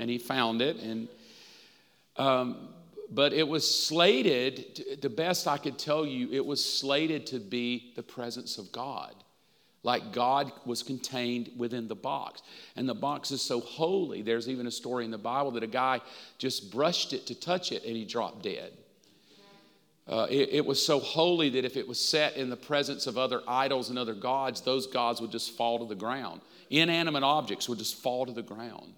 [0.00, 0.76] and he found it.
[0.78, 1.08] And
[2.16, 2.68] um,
[3.10, 4.98] but it was slated.
[5.00, 9.14] The best I could tell you, it was slated to be the presence of God.
[9.82, 12.42] like God was contained within the box.
[12.74, 14.20] And the box is so holy.
[14.20, 16.00] There's even a story in the Bible that a guy
[16.38, 18.72] just brushed it to touch it and he dropped dead.
[20.08, 23.18] Uh, it, it, was so holy that if it was set in the presence of
[23.18, 26.40] other idols and other gods, those gods would just fall to the ground.
[26.70, 28.92] Inanimate objects would just fall to the ground.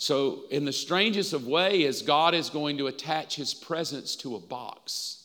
[0.00, 4.38] So, in the strangest of ways, God is going to attach his presence to a
[4.38, 5.24] box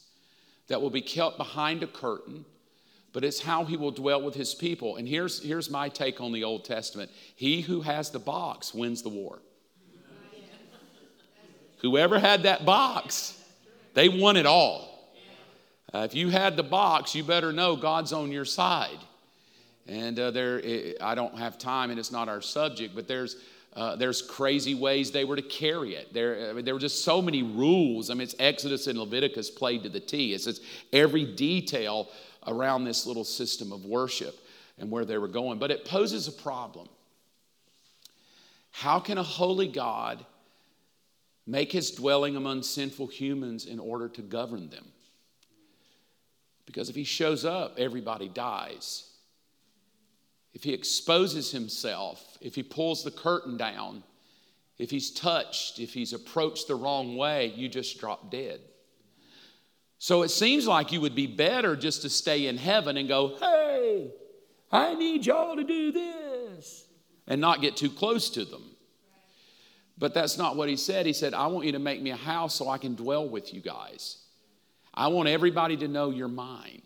[0.67, 2.43] that will be kept behind a curtain,
[3.11, 4.95] but it's how he will dwell with his people.
[4.95, 9.03] And here's, here's my take on the Old Testament He who has the box wins
[9.03, 9.37] the war.
[11.83, 13.39] Whoever had that box,
[13.93, 15.13] they won it all.
[15.93, 18.97] Uh, if you had the box, you better know God's on your side.
[19.87, 20.59] And uh, there,
[20.99, 23.35] I don't have time, and it's not our subject, but there's
[23.75, 26.13] uh, there's crazy ways they were to carry it.
[26.13, 28.09] There, I mean, there were just so many rules.
[28.09, 30.33] I mean, it's Exodus and Leviticus played to the T.
[30.33, 30.59] It's, it's
[30.91, 32.09] every detail
[32.45, 34.35] around this little system of worship
[34.77, 35.59] and where they were going.
[35.59, 36.87] But it poses a problem.
[38.71, 40.25] How can a holy God
[41.45, 44.85] make his dwelling among sinful humans in order to govern them.
[46.65, 49.09] Because if he shows up, everybody dies.
[50.53, 54.03] If he exposes himself, if he pulls the curtain down,
[54.77, 58.59] if he's touched, if he's approached the wrong way, you just drop dead.
[59.97, 63.37] So it seems like you would be better just to stay in heaven and go,
[63.39, 64.11] hey,
[64.71, 66.85] I need y'all to do this,
[67.27, 68.63] and not get too close to them.
[69.97, 71.05] But that's not what he said.
[71.05, 73.53] He said, I want you to make me a house so I can dwell with
[73.53, 74.17] you guys.
[74.93, 76.81] I want everybody to know you're mine.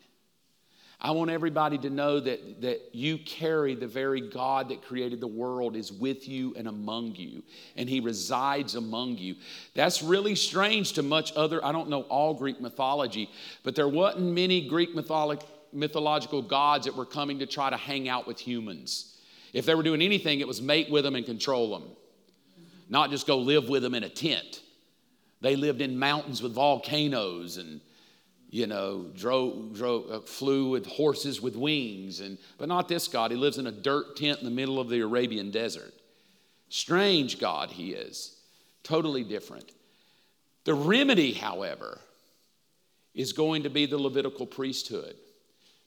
[1.00, 5.28] I want everybody to know that, that you carry the very God that created the
[5.28, 7.44] world is with you and among you,
[7.76, 9.36] and He resides among you.
[9.76, 13.30] That's really strange to much other, I don't know all Greek mythology,
[13.64, 18.10] but there wasn't many Greek mythologic, mythological gods that were coming to try to hang
[18.10, 19.20] out with humans.
[19.54, 21.96] If they were doing anything, it was mate with them and control them
[22.90, 24.62] not just go live with them in a tent.
[25.42, 27.82] They lived in mountains with volcanoes and,
[28.50, 32.22] you know, drove, drove, uh, flew with horses with wings.
[32.22, 33.32] And, but not this God.
[33.32, 35.94] He lives in a dirt tent in the middle of the Arabian desert.
[36.70, 38.38] Strange God he is.
[38.84, 39.72] Totally different.
[40.64, 42.00] The remedy, however,
[43.14, 45.16] is going to be the Levitical priesthood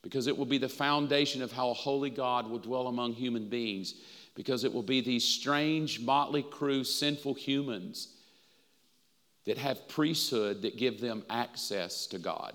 [0.03, 3.49] because it will be the foundation of how a holy God will dwell among human
[3.49, 3.95] beings
[4.35, 8.17] because it will be these strange, motley crew, sinful humans
[9.47, 12.55] that have priesthood that give them access to God.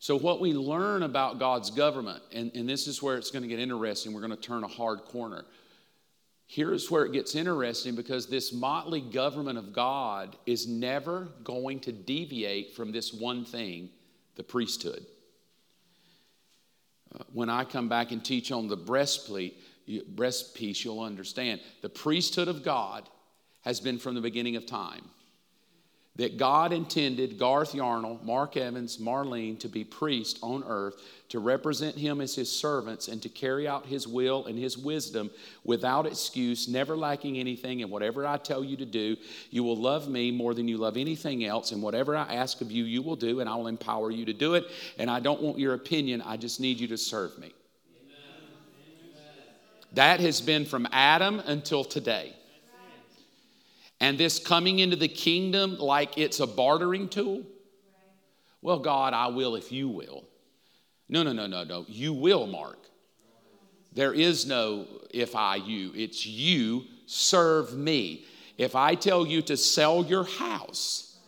[0.00, 3.48] So, what we learn about God's government, and, and this is where it's going to
[3.48, 5.44] get interesting, we're going to turn a hard corner.
[6.48, 11.92] Here's where it gets interesting because this motley government of God is never going to
[11.92, 13.90] deviate from this one thing
[14.34, 15.06] the priesthood
[17.14, 21.60] uh, when I come back and teach on the breastplate, breastpiece, you'll understand.
[21.80, 23.08] The priesthood of God
[23.62, 25.02] has been from the beginning of time
[26.16, 30.96] that God intended Garth Yarnell, Mark Evans, Marlene to be priests on earth,
[31.30, 35.30] to represent Him as His servants, and to carry out His will and His wisdom
[35.64, 37.80] without excuse, never lacking anything.
[37.80, 39.16] And whatever I tell you to do,
[39.50, 41.72] you will love me more than you love anything else.
[41.72, 44.34] And whatever I ask of you, you will do, and I will empower you to
[44.34, 44.66] do it.
[44.98, 47.54] And I don't want your opinion, I just need you to serve me.
[49.94, 52.34] That has been from Adam until today.
[54.00, 57.44] And this coming into the kingdom like it's a bartering tool?
[58.60, 60.24] Well, God, I will if you will.
[61.08, 61.84] No, no, no, no, no.
[61.88, 62.78] You will, Mark.
[63.92, 65.92] There is no if I, you.
[65.94, 68.24] It's you serve me.
[68.56, 71.18] If I tell you to sell your house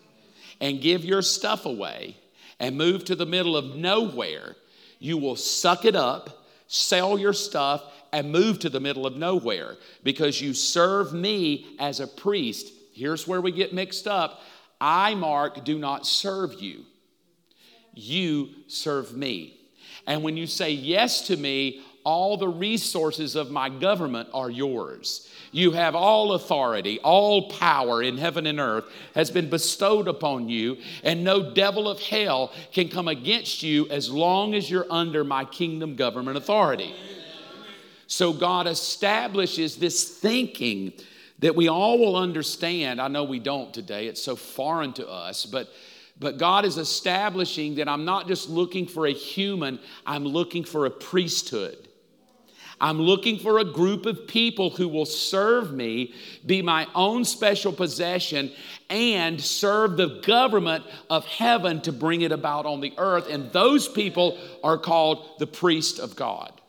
[0.61, 2.17] and give your stuff away
[2.59, 4.57] and move to the middle of nowhere,
[4.99, 6.44] you will suck it up,
[6.75, 7.83] sell your stuff,
[8.13, 12.73] and move to the middle of nowhere because you serve me as a priest.
[12.93, 14.41] Here's where we get mixed up.
[14.81, 16.85] I, Mark, do not serve you.
[17.93, 19.59] You serve me.
[20.07, 25.29] And when you say yes to me, all the resources of my government are yours.
[25.53, 30.77] You have all authority, all power in heaven and earth has been bestowed upon you,
[31.03, 35.45] and no devil of hell can come against you as long as you're under my
[35.45, 36.95] kingdom government authority.
[38.07, 40.93] So God establishes this thinking
[41.39, 43.01] that we all will understand.
[43.01, 45.69] I know we don't today, it's so foreign to us, but
[46.21, 50.87] but God is establishing that I'm not just looking for a human, I'm looking for
[50.87, 51.84] a priesthood.
[52.85, 56.13] I'm looking for a group of people who will serve me,
[56.45, 58.53] be my own special possession,
[58.91, 63.27] and serve the government of heaven to bring it about on the earth.
[63.31, 66.61] And those people are called the priest of God.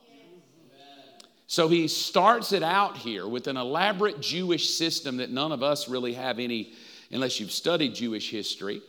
[1.47, 5.89] So he starts it out here with an elaborate Jewish system that none of us
[5.89, 6.71] really have any,
[7.11, 8.81] unless you've studied Jewish history,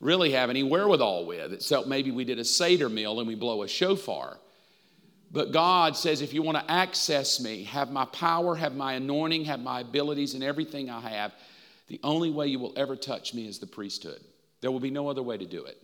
[0.00, 3.64] really have any wherewithal with, except maybe we did a Seder meal and we blow
[3.64, 4.38] a shofar.
[5.30, 9.44] But God says, if you want to access me, have my power, have my anointing,
[9.44, 11.34] have my abilities, and everything I have,
[11.88, 14.20] the only way you will ever touch me is the priesthood.
[14.60, 15.76] There will be no other way to do it.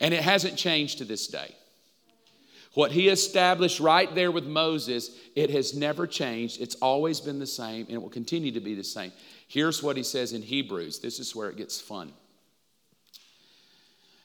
[0.00, 1.54] And it hasn't changed to this day.
[2.74, 6.60] What he established right there with Moses, it has never changed.
[6.60, 9.12] It's always been the same, and it will continue to be the same.
[9.48, 11.00] Here's what he says in Hebrews.
[11.00, 12.12] This is where it gets fun.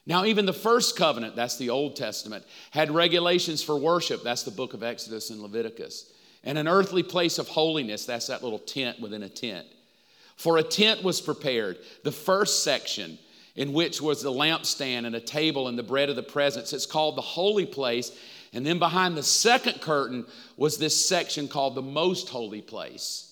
[0.06, 4.22] Now, even the first covenant, that's the Old Testament, had regulations for worship.
[4.22, 6.12] That's the book of Exodus and Leviticus.
[6.44, 9.66] And an earthly place of holiness, that's that little tent within a tent.
[10.36, 13.18] For a tent was prepared, the first section,
[13.56, 16.72] in which was the lampstand and a table and the bread of the presence.
[16.72, 18.12] It's called the holy place.
[18.52, 20.26] And then behind the second curtain
[20.56, 23.30] was this section called the most holy place.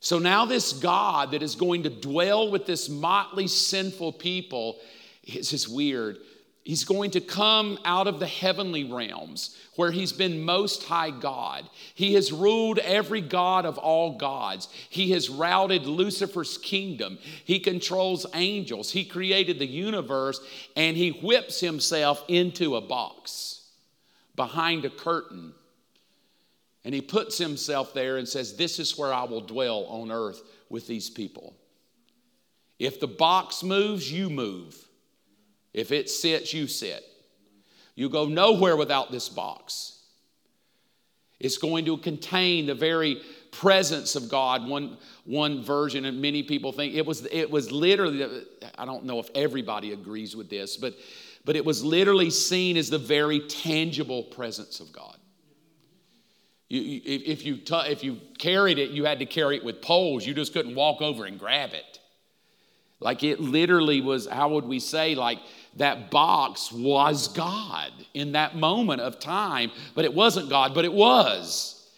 [0.00, 4.78] So now, this God that is going to dwell with this motley, sinful people
[5.26, 6.18] it's just weird.
[6.66, 11.68] He's going to come out of the heavenly realms where he's been most high God.
[11.94, 14.68] He has ruled every God of all gods.
[14.90, 17.18] He has routed Lucifer's kingdom.
[17.44, 18.90] He controls angels.
[18.90, 20.40] He created the universe
[20.74, 23.62] and he whips himself into a box
[24.34, 25.52] behind a curtain.
[26.84, 30.42] And he puts himself there and says, This is where I will dwell on earth
[30.68, 31.54] with these people.
[32.80, 34.85] If the box moves, you move.
[35.76, 37.04] If it sits, you sit.
[37.94, 40.00] You go nowhere without this box.
[41.38, 43.20] It's going to contain the very
[43.52, 44.66] presence of God.
[44.66, 48.24] One, one version, and many people think it was, it was literally,
[48.78, 50.94] I don't know if everybody agrees with this, but,
[51.44, 55.18] but it was literally seen as the very tangible presence of God.
[56.70, 59.82] You, you, if, you t- if you carried it, you had to carry it with
[59.82, 60.26] poles.
[60.26, 62.00] You just couldn't walk over and grab it.
[63.00, 65.38] Like it literally was, how would we say, like
[65.76, 70.92] that box was God in that moment of time, but it wasn't God, but it
[70.92, 71.88] was.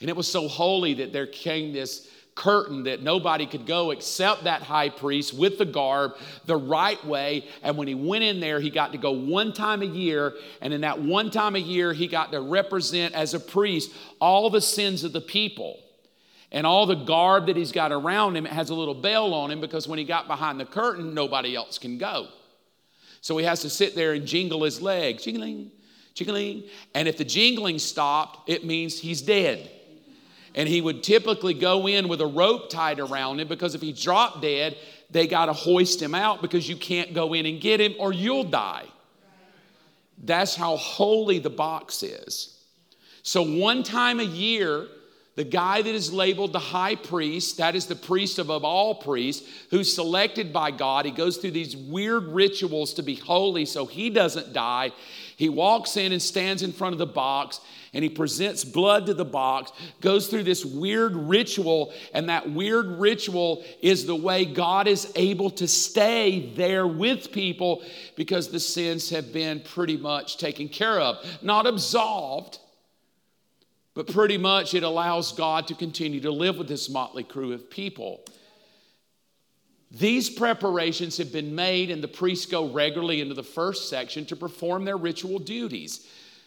[0.00, 4.44] And it was so holy that there came this curtain that nobody could go except
[4.44, 6.12] that high priest with the garb
[6.46, 7.46] the right way.
[7.62, 10.32] And when he went in there, he got to go one time a year.
[10.62, 14.48] And in that one time a year, he got to represent as a priest all
[14.48, 15.78] the sins of the people.
[16.52, 19.50] And all the garb that he's got around him, it has a little bell on
[19.50, 22.28] him because when he got behind the curtain, nobody else can go.
[23.22, 25.70] So he has to sit there and jingle his legs, jingling,
[26.12, 26.64] jingling.
[26.94, 29.70] And if the jingling stopped, it means he's dead.
[30.54, 33.92] And he would typically go in with a rope tied around him because if he
[33.92, 34.76] dropped dead,
[35.10, 38.12] they got to hoist him out because you can't go in and get him or
[38.12, 38.84] you'll die.
[40.22, 42.58] That's how holy the box is.
[43.22, 44.88] So, one time a year,
[45.34, 49.48] the guy that is labeled the high priest, that is the priest of, all priests,
[49.70, 51.06] who's selected by God.
[51.06, 54.92] He goes through these weird rituals to be holy so he doesn't die.
[55.36, 57.60] He walks in and stands in front of the box
[57.94, 59.70] and he presents blood to the box,
[60.00, 65.50] goes through this weird ritual, and that weird ritual is the way God is able
[65.50, 67.82] to stay there with people
[68.16, 71.18] because the sins have been pretty much taken care of.
[71.42, 72.60] Not absolved,
[73.94, 77.70] but pretty much it allows God to continue to live with this motley crew of
[77.70, 78.24] people.
[79.90, 84.36] These preparations have been made, and the priests go regularly into the first section to
[84.36, 86.06] perform their ritual duties.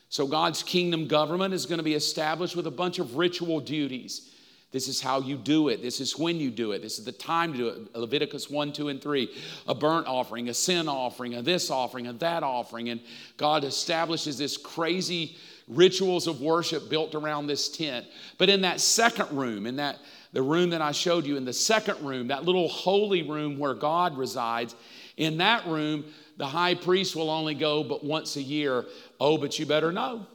[0.09, 4.31] So, God's kingdom government is going to be established with a bunch of ritual duties.
[4.75, 5.81] This is how you do it.
[5.81, 6.81] This is when you do it.
[6.81, 7.95] This is the time to do it.
[7.95, 9.33] Leviticus 1, 2, and 3.
[9.69, 12.89] A burnt offering, a sin offering, a this offering, a that offering.
[12.89, 12.99] And
[13.37, 15.37] God establishes this crazy
[15.69, 18.05] rituals of worship built around this tent.
[18.37, 19.97] But in that second room, in that
[20.33, 23.75] the room that I showed you in the second room, that little holy room where
[23.75, 24.75] God resides,
[25.15, 26.03] in that room,
[26.35, 28.83] the high priest will only go but once a year.
[29.21, 30.27] Oh, but you better know.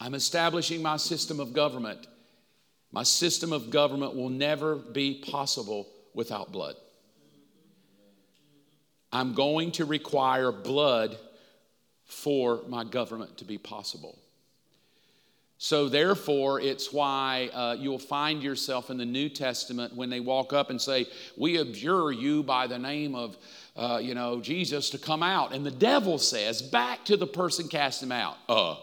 [0.00, 2.08] I'm establishing my system of government.
[2.92, 6.76] My system of government will never be possible without blood.
[9.12, 11.16] I'm going to require blood
[12.04, 14.18] for my government to be possible.
[15.58, 20.52] So, therefore, it's why uh, you'll find yourself in the New Testament when they walk
[20.52, 21.06] up and say,
[21.36, 23.38] We abjure you by the name of,
[23.74, 25.54] uh, you know, Jesus to come out.
[25.54, 28.76] And the devil says back to the person cast him out, uh,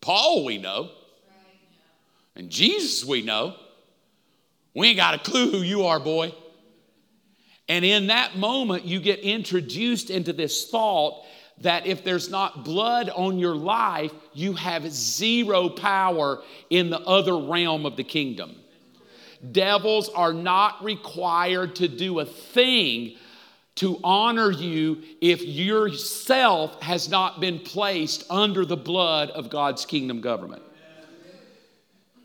[0.00, 0.90] Paul, we know.
[2.36, 3.56] And Jesus, we know.
[4.74, 6.34] We ain't got a clue who you are, boy.
[7.68, 11.24] And in that moment, you get introduced into this thought
[11.58, 17.38] that if there's not blood on your life, you have zero power in the other
[17.38, 18.56] realm of the kingdom.
[19.52, 23.16] Devils are not required to do a thing
[23.76, 30.20] to honor you if yourself has not been placed under the blood of God's kingdom
[30.20, 30.62] government.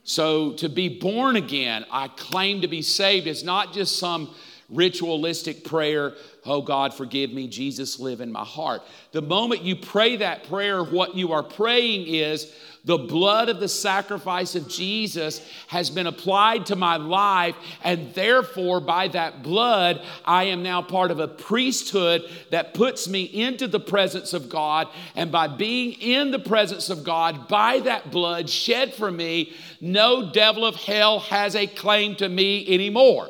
[0.09, 4.33] So, to be born again, I claim to be saved, is not just some
[4.69, 6.13] ritualistic prayer,
[6.45, 8.81] oh God, forgive me, Jesus, live in my heart.
[9.11, 12.53] The moment you pray that prayer, what you are praying is,
[12.85, 18.79] the blood of the sacrifice of Jesus has been applied to my life, and therefore,
[18.79, 23.81] by that blood, I am now part of a priesthood that puts me into the
[23.81, 24.87] presence of God.
[25.15, 30.31] And by being in the presence of God, by that blood shed for me, no
[30.31, 33.29] devil of hell has a claim to me anymore.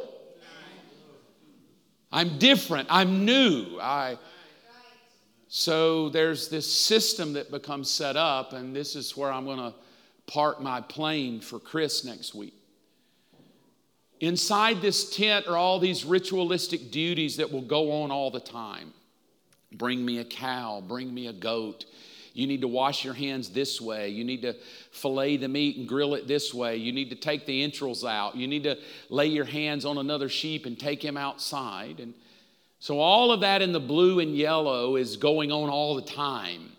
[2.12, 2.88] I'm different.
[2.90, 3.80] I'm new.
[3.80, 4.18] I,
[5.48, 9.74] so there's this system that becomes set up, and this is where I'm going to
[10.28, 12.54] park my plane for Chris next week.
[14.20, 18.94] Inside this tent are all these ritualistic duties that will go on all the time.
[19.72, 21.86] Bring me a cow, bring me a goat,
[22.34, 24.10] you need to wash your hands this way.
[24.10, 24.56] You need to
[24.92, 26.78] fillet the meat and grill it this way.
[26.78, 28.36] You need to take the entrails out.
[28.36, 28.78] You need to
[29.10, 32.00] lay your hands on another sheep and take him outside.
[32.00, 32.14] And
[32.80, 36.72] so, all of that in the blue and yellow is going on all the time.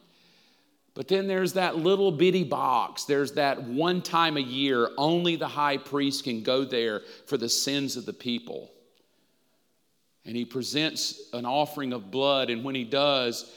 [0.95, 3.05] But then there's that little bitty box.
[3.05, 7.49] There's that one time a year, only the high priest can go there for the
[7.49, 8.71] sins of the people.
[10.25, 13.51] And he presents an offering of blood, and when he does,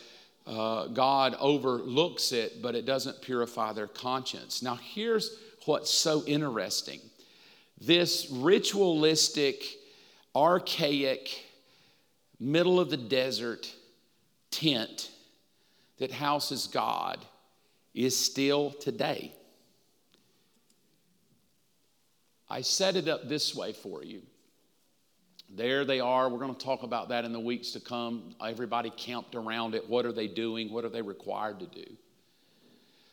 [0.46, 4.62] uh, God overlooks it, but it doesn't purify their conscience.
[4.62, 7.00] Now, here's what's so interesting
[7.80, 9.64] this ritualistic,
[10.36, 11.44] archaic,
[12.39, 13.74] middle of the desert
[14.52, 15.12] tent
[15.98, 17.20] that houses God
[17.94, 19.34] is still today.
[22.50, 24.22] I set it up this way for you.
[25.56, 26.30] There they are.
[26.30, 28.34] We're going to talk about that in the weeks to come.
[28.43, 29.88] Everybody camped around it.
[29.88, 30.72] What are they doing?
[30.72, 31.86] What are they required to do?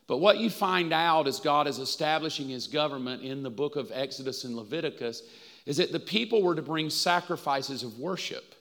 [0.06, 3.92] But what you find out as God is establishing his government in the book of
[3.94, 5.22] Exodus and Leviticus
[5.66, 8.54] is that the people were to bring sacrifices of worship.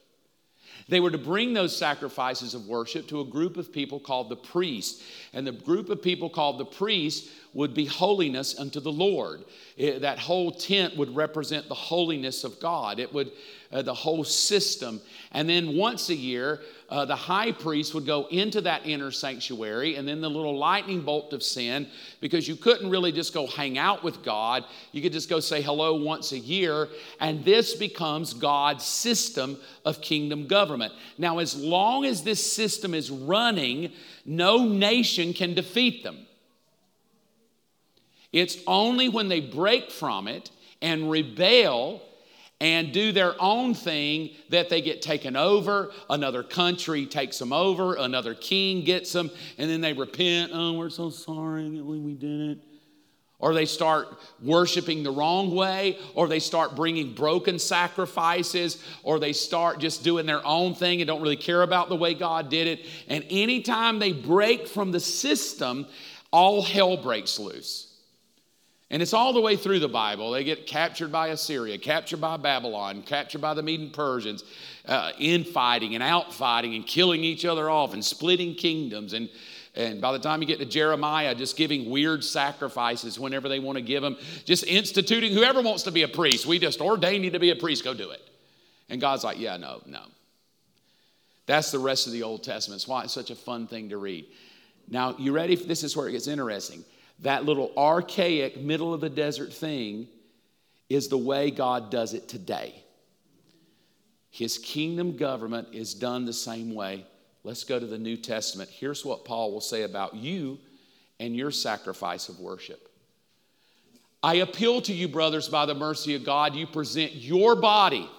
[0.89, 4.35] They were to bring those sacrifices of worship to a group of people called the
[4.35, 5.03] priests.
[5.33, 9.43] And the group of people called the priests would be holiness unto the Lord.
[9.75, 12.99] It, that whole tent would represent the holiness of God.
[12.99, 13.31] It would,
[13.71, 15.01] uh, the whole system.
[15.31, 19.95] And then once a year, uh, the high priest would go into that inner sanctuary
[19.95, 21.87] and then the little lightning bolt of sin,
[22.21, 24.63] because you couldn't really just go hang out with God.
[24.91, 26.87] You could just go say hello once a year.
[27.19, 30.93] And this becomes God's system of kingdom government.
[31.17, 33.91] Now, as long as this system is running,
[34.23, 36.27] no nation can defeat them.
[38.31, 40.51] It's only when they break from it
[40.81, 42.01] and rebel
[42.61, 45.91] and do their own thing that they get taken over.
[46.09, 50.51] Another country takes them over, another king gets them, and then they repent.
[50.53, 52.63] Oh, we're so sorry we did it.
[53.41, 59.31] Or they start worshiping the wrong way, or they start bringing broken sacrifices, or they
[59.31, 62.67] start just doing their own thing and don't really care about the way God did
[62.67, 62.85] it.
[63.07, 65.87] And anytime they break from the system,
[66.31, 67.88] all hell breaks loose.
[68.91, 70.31] And it's all the way through the Bible.
[70.31, 74.43] They get captured by Assyria, captured by Babylon, captured by the Median Persians,
[74.87, 79.13] uh, infighting and outfighting and killing each other off and splitting kingdoms.
[79.13, 79.29] And,
[79.75, 83.77] and by the time you get to Jeremiah, just giving weird sacrifices whenever they want
[83.77, 86.47] to give them, just instituting whoever wants to be a priest.
[86.47, 88.21] We just ordain you to be a priest, go do it.
[88.89, 90.01] And God's like, yeah, no, no.
[91.45, 92.81] That's the rest of the Old Testament.
[92.81, 94.25] It's why it's such a fun thing to read.
[94.87, 95.55] Now, you ready?
[95.55, 96.83] This is where it gets interesting
[97.21, 100.07] that little archaic middle of the desert thing
[100.89, 102.83] is the way God does it today.
[104.29, 107.05] His kingdom government is done the same way.
[107.43, 108.69] Let's go to the New Testament.
[108.69, 110.59] Here's what Paul will say about you
[111.19, 112.89] and your sacrifice of worship.
[114.21, 118.09] I appeal to you, brothers, by the mercy of God, you present your body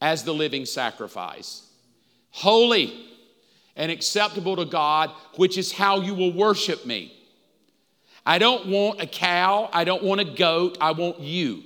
[0.00, 1.66] as the living sacrifice,
[2.30, 3.06] holy
[3.76, 7.19] and acceptable to God, which is how you will worship me.
[8.24, 9.68] I don't want a cow.
[9.72, 10.78] I don't want a goat.
[10.80, 11.62] I want you.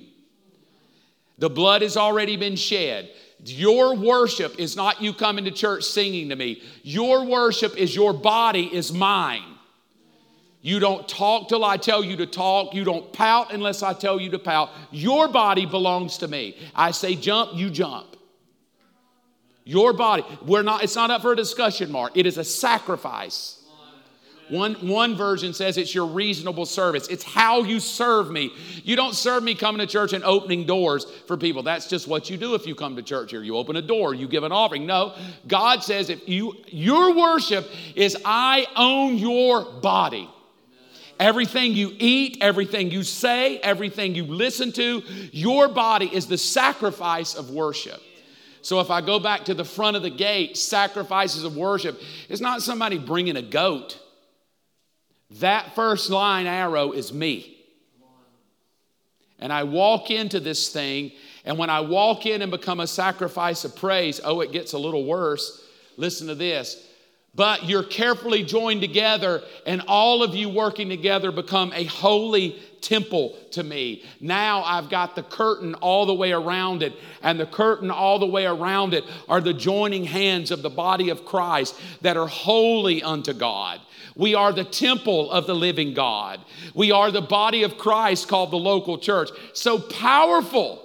[1.37, 3.09] The blood has already been shed.
[3.43, 6.63] Your worship is not you coming to church singing to me.
[6.83, 9.43] Your worship is your body is mine.
[10.61, 12.73] You don't talk till I tell you to talk.
[12.73, 14.71] You don't pout unless I tell you to pout.
[14.89, 16.57] Your body belongs to me.
[16.73, 18.15] I say jump, you jump.
[19.63, 20.23] Your body.
[20.43, 22.17] We're not, it's not up for a discussion, Mark.
[22.17, 23.54] It is a sacrifice.
[24.49, 27.07] One, one version says it's your reasonable service.
[27.07, 28.51] It's how you serve me.
[28.83, 31.63] You don't serve me coming to church and opening doors for people.
[31.63, 33.41] That's just what you do if you come to church here.
[33.41, 34.85] You open a door, you give an offering.
[34.85, 35.15] No,
[35.47, 40.29] God says if you your worship is I own your body.
[41.19, 47.35] Everything you eat, everything you say, everything you listen to, your body is the sacrifice
[47.35, 48.01] of worship.
[48.61, 52.41] So if I go back to the front of the gate, sacrifices of worship, it's
[52.41, 53.99] not somebody bringing a goat.
[55.39, 57.51] That first line arrow is me.
[59.39, 61.11] And I walk into this thing,
[61.43, 64.77] and when I walk in and become a sacrifice of praise, oh, it gets a
[64.77, 65.61] little worse.
[65.97, 66.87] Listen to this.
[67.35, 73.35] But you're carefully joined together, and all of you working together become a holy temple
[73.51, 74.05] to me.
[74.21, 78.25] Now I've got the curtain all the way around it, and the curtain all the
[78.25, 83.03] way around it are the joining hands of the body of Christ that are holy
[83.03, 83.81] unto God.
[84.15, 86.39] We are the temple of the living God.
[86.73, 89.29] We are the body of Christ called the local church.
[89.53, 90.81] So powerful.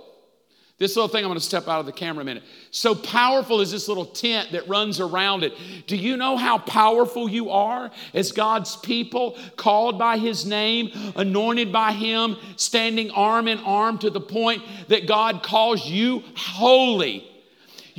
[0.78, 2.42] This little thing, I'm going to step out of the camera a minute.
[2.70, 5.52] So powerful is this little tent that runs around it.
[5.86, 11.70] Do you know how powerful you are as God's people, called by His name, anointed
[11.70, 17.29] by Him, standing arm in arm to the point that God calls you holy?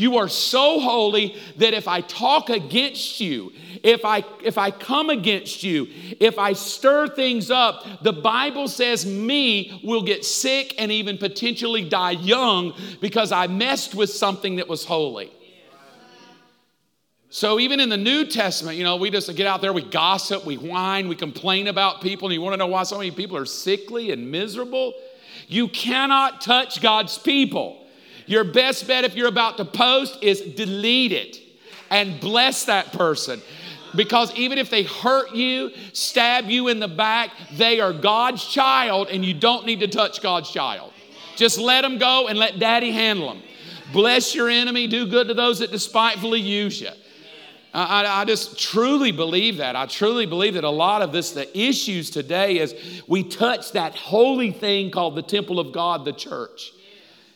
[0.02, 5.12] You are so holy that if I talk against you, if I if I come
[5.12, 5.89] against you,
[6.20, 11.88] if I stir things up, the Bible says me will get sick and even potentially
[11.88, 15.32] die young because I messed with something that was holy.
[17.30, 20.47] So even in the New Testament, you know, we just get out there, we gossip,
[20.47, 23.38] we whine, we complain about people, and you want to know why so many people
[23.38, 24.95] are sickly and miserable?
[25.47, 27.81] You cannot touch God's people.
[28.26, 31.40] Your best bet if you're about to post is delete it
[31.90, 33.42] and bless that person.
[33.96, 39.10] Because even if they hurt you, stab you in the back, they are God's child
[39.10, 40.94] and you don't need to touch God's child.
[41.36, 43.44] Just let them go and let daddy handle them.
[43.92, 46.92] Bless your enemy, do good to those that despitefully use you.
[47.74, 49.78] I, I, just truly believe that.
[49.78, 52.76] I truly believe that a lot of this, the issues today, is
[53.08, 56.74] we touch that holy thing called the temple of God, the church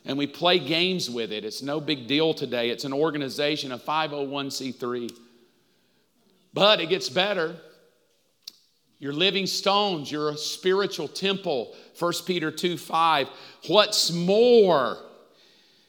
[0.06, 1.44] and we play games with it.
[1.44, 2.70] It's no big deal today.
[2.70, 5.12] It's an organization, a 501c3.
[6.54, 7.56] But it gets better.
[9.00, 11.76] You're living stones, you're a spiritual temple.
[12.00, 13.28] 1 Peter 2 5.
[13.68, 14.98] What's more,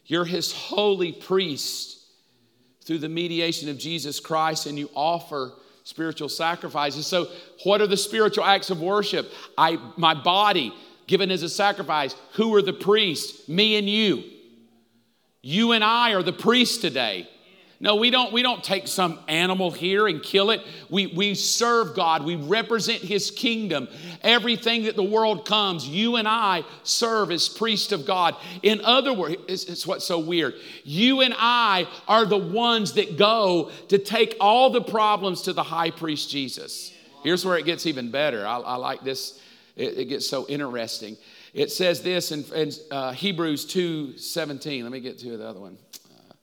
[0.07, 1.99] you're his holy priest
[2.85, 5.53] through the mediation of Jesus Christ, and you offer
[5.85, 7.07] spiritual sacrifices.
[7.07, 7.29] So,
[7.65, 9.31] what are the spiritual acts of worship?
[9.57, 10.75] I, my body,
[11.07, 12.15] given as a sacrifice.
[12.33, 13.49] Who are the priests?
[13.49, 14.25] Me and you.
[15.43, 17.29] You and I are the priests today.
[17.79, 20.63] No, we don't, we don't take some animal here and kill it.
[20.89, 22.25] We, we serve God.
[22.25, 23.89] We represent His kingdom.
[24.23, 28.35] Everything that the world comes, you and I serve as priest of God.
[28.63, 30.55] In other words, it's, it's what's so weird.
[30.85, 35.63] You and I are the ones that go to take all the problems to the
[35.63, 36.95] high priest Jesus.
[37.23, 38.47] Here's where it gets even better.
[38.47, 39.39] I, I like this
[39.77, 41.17] it, it gets so interesting.
[41.53, 44.83] It says this in, in uh, Hebrews 2 17.
[44.83, 45.79] Let me get to the other one.
[46.07, 46.35] Uh,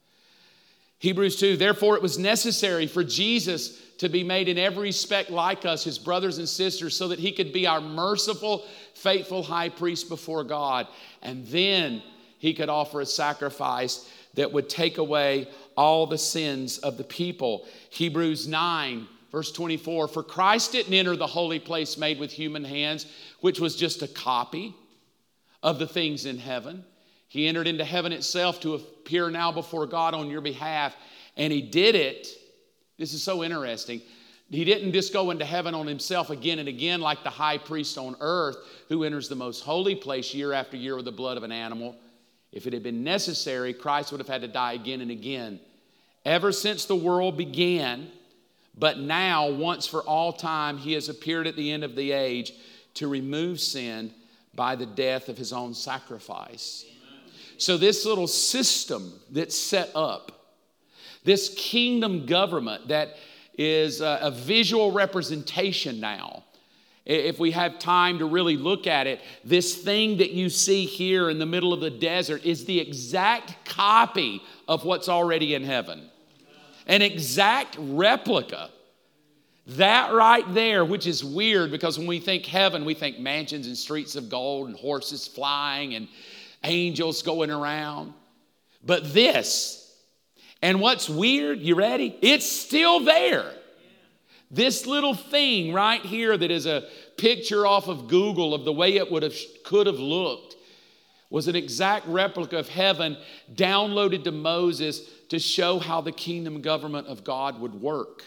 [1.00, 5.66] Hebrews 2 Therefore, it was necessary for Jesus to be made in every respect like
[5.66, 8.66] us, his brothers and sisters, so that he could be our merciful,
[8.96, 10.88] faithful high priest before God.
[11.22, 12.02] And then
[12.38, 17.66] he could offer a sacrifice that would take away all the sins of the people.
[17.90, 23.08] Hebrews 9 Verse 24 For Christ didn't enter the holy place made with human hands,
[23.42, 24.74] which was just a copy
[25.62, 26.86] of the things in heaven.
[27.28, 30.96] He entered into heaven itself to appear now before God on your behalf.
[31.36, 32.28] And he did it.
[33.00, 34.02] This is so interesting.
[34.52, 37.98] He didn't just go into heaven on himself again and again like the high priest
[37.98, 38.58] on earth
[38.88, 41.96] who enters the most holy place year after year with the blood of an animal.
[42.52, 45.60] If it had been necessary, Christ would have had to die again and again.
[46.24, 48.12] Ever since the world began,
[48.78, 52.54] but now, once for all time, he has appeared at the end of the age
[52.96, 54.12] to remove sin
[54.56, 56.86] by the death of his own sacrifice.
[57.58, 60.32] So, this little system that's set up,
[61.24, 63.16] this kingdom government that
[63.58, 66.44] is a, visual representation now.
[67.06, 71.30] If we have time to really look at it, this thing that you see here
[71.30, 76.10] in the middle of the desert is the exact copy of what's already in heaven
[76.88, 78.70] an exact replica.
[79.66, 83.78] That right there, which is weird because when we think heaven, we think mansions and
[83.78, 86.10] streets of gold and horses flying and
[86.64, 88.14] angels going around.
[88.86, 89.96] But this,
[90.62, 92.18] and what's weird, you ready?
[92.22, 93.54] It's still there.
[94.52, 98.98] This little thing right here that is a picture off of Google of the way
[98.98, 100.58] it would have could have looked
[101.34, 103.18] was an exact replica of heaven
[103.56, 108.24] downloaded to Moses to show how the kingdom government of God would work.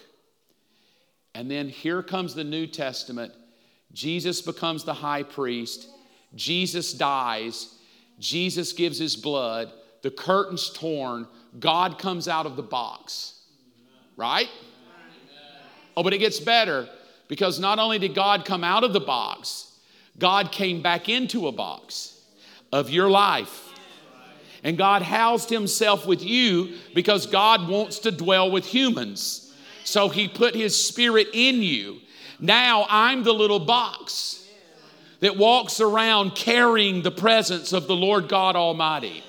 [1.32, 3.32] And then here comes the New Testament.
[3.92, 5.88] Jesus becomes the high priest.
[6.34, 7.76] Jesus dies.
[8.18, 9.70] Jesus gives his blood.
[10.02, 11.28] The curtain's torn.
[11.60, 13.38] God comes out of the box.
[14.16, 14.48] Right?
[15.96, 16.88] Oh, but it gets better
[17.28, 19.78] because not only did God come out of the box,
[20.18, 22.14] God came back into a box
[22.72, 23.62] of your life.
[24.62, 29.54] And God housed himself with you because God wants to dwell with humans.
[29.84, 31.98] So he put his spirit in you.
[32.40, 34.44] Now I'm the little box
[35.20, 39.22] that walks around carrying the presence of the Lord God Almighty.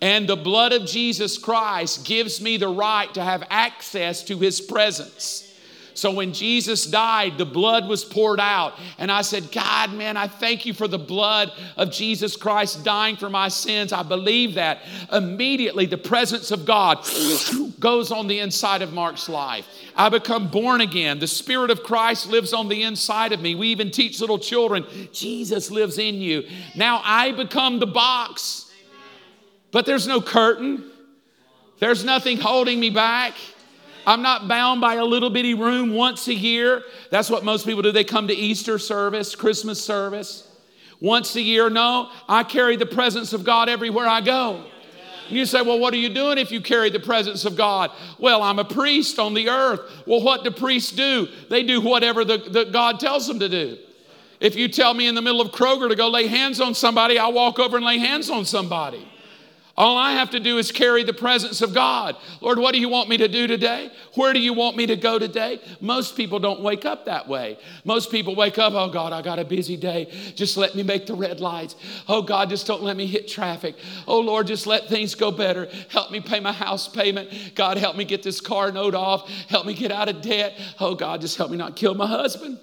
[0.00, 4.60] And the blood of Jesus Christ gives me the right to have access to his
[4.60, 5.51] presence.
[5.94, 8.74] So when Jesus died, the blood was poured out.
[8.98, 13.16] And I said, God, man, I thank you for the blood of Jesus Christ dying
[13.16, 13.92] for my sins.
[13.92, 14.80] I believe that.
[15.12, 17.06] Immediately, the presence of God
[17.80, 19.66] goes on the inside of Mark's life.
[19.96, 21.18] I become born again.
[21.18, 23.54] The Spirit of Christ lives on the inside of me.
[23.54, 26.48] We even teach little children, Jesus lives in you.
[26.74, 28.70] Now I become the box,
[29.70, 30.90] but there's no curtain,
[31.78, 33.34] there's nothing holding me back.
[34.06, 36.82] I'm not bound by a little bitty room once a year.
[37.10, 37.92] That's what most people do.
[37.92, 40.48] They come to Easter service, Christmas service.
[41.00, 44.64] Once a year, no, I carry the presence of God everywhere I go.
[45.28, 47.90] You say, well, what are you doing if you carry the presence of God?
[48.18, 49.80] Well, I'm a priest on the earth.
[50.06, 51.28] Well, what do priests do?
[51.48, 53.78] They do whatever the, the God tells them to do.
[54.40, 57.18] If you tell me in the middle of Kroger to go lay hands on somebody,
[57.18, 59.08] I'll walk over and lay hands on somebody.
[59.74, 62.16] All I have to do is carry the presence of God.
[62.42, 63.90] Lord, what do you want me to do today?
[64.14, 65.62] Where do you want me to go today?
[65.80, 67.58] Most people don't wake up that way.
[67.86, 70.12] Most people wake up, oh God, I got a busy day.
[70.34, 71.76] Just let me make the red lights.
[72.06, 73.74] Oh God, just don't let me hit traffic.
[74.06, 75.70] Oh Lord, just let things go better.
[75.88, 77.30] Help me pay my house payment.
[77.54, 79.26] God, help me get this car note off.
[79.48, 80.52] Help me get out of debt.
[80.80, 82.58] Oh God, just help me not kill my husband.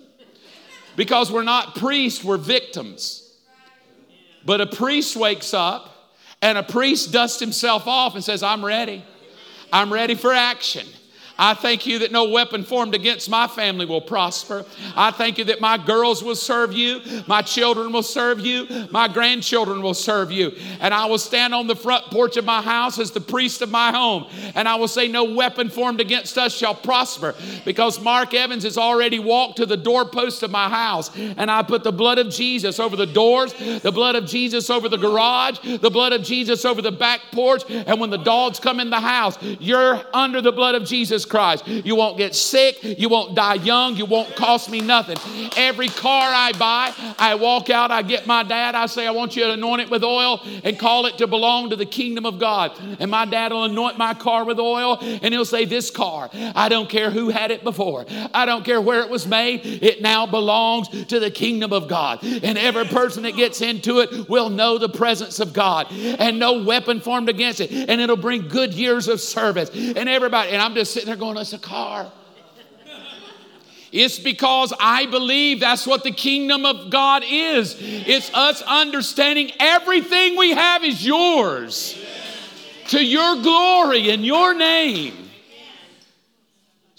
[0.95, 3.33] Because we're not priests, we're victims.
[4.45, 5.95] But a priest wakes up
[6.41, 9.03] and a priest dusts himself off and says, I'm ready.
[9.71, 10.87] I'm ready for action.
[11.39, 14.65] I thank you that no weapon formed against my family will prosper.
[14.93, 19.07] I thank you that my girls will serve you, my children will serve you, my
[19.07, 20.51] grandchildren will serve you.
[20.81, 23.71] And I will stand on the front porch of my house as the priest of
[23.71, 28.33] my home, and I will say, No weapon formed against us shall prosper, because Mark
[28.33, 32.19] Evans has already walked to the doorpost of my house, and I put the blood
[32.19, 36.21] of Jesus over the doors, the blood of Jesus over the garage, the blood of
[36.21, 40.41] Jesus over the back porch, and when the dogs come in the house, you're under
[40.41, 41.67] the blood of Jesus Christ.
[41.67, 42.83] You won't get sick.
[42.83, 43.95] You won't die young.
[43.95, 45.17] You won't cost me nothing.
[45.55, 49.35] Every car I buy, I walk out, I get my dad, I say, I want
[49.35, 52.39] you to anoint it with oil and call it to belong to the kingdom of
[52.39, 52.71] God.
[52.99, 56.69] And my dad will anoint my car with oil and he'll say, This car, I
[56.69, 60.25] don't care who had it before, I don't care where it was made, it now
[60.25, 62.23] belongs to the kingdom of God.
[62.23, 66.63] And every person that gets into it will know the presence of God and no
[66.63, 67.71] weapon formed against it.
[67.71, 69.69] And it'll bring good years of service.
[69.69, 72.11] And everybody, and I'm just sitting there going, It's a car.
[73.91, 77.75] It's because I believe that's what the kingdom of God is.
[77.79, 81.99] It's us understanding everything we have is yours
[82.89, 85.28] to your glory and your name.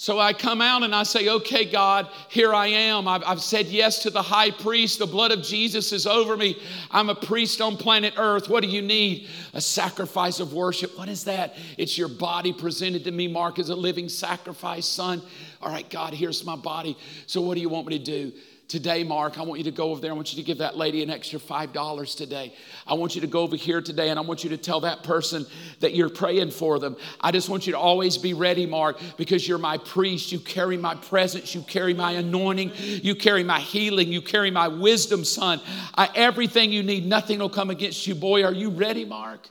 [0.00, 3.06] So I come out and I say, okay, God, here I am.
[3.06, 4.98] I've, I've, said yes to the high priest.
[4.98, 6.56] The blood of Jesus is over me.
[6.90, 8.48] I'm a priest on planet Earth.
[8.48, 9.28] What do you need?
[9.52, 10.96] A sacrifice of worship.
[10.96, 11.54] What is that?
[11.76, 15.20] It's your body presented to me, Mark, as a living sacrifice, son.
[15.60, 16.96] All right, God, here's my body.
[17.26, 18.32] So what do you want me to do?
[18.70, 20.12] Today, Mark, I want you to go over there.
[20.12, 22.54] I want you to give that lady an extra $5 today.
[22.86, 25.02] I want you to go over here today and I want you to tell that
[25.02, 25.44] person
[25.80, 26.96] that you're praying for them.
[27.20, 30.30] I just want you to always be ready, Mark, because you're my priest.
[30.30, 34.68] You carry my presence, you carry my anointing, you carry my healing, you carry my
[34.68, 35.60] wisdom, son.
[35.96, 38.14] I, everything you need, nothing will come against you.
[38.14, 39.48] Boy, are you ready, Mark?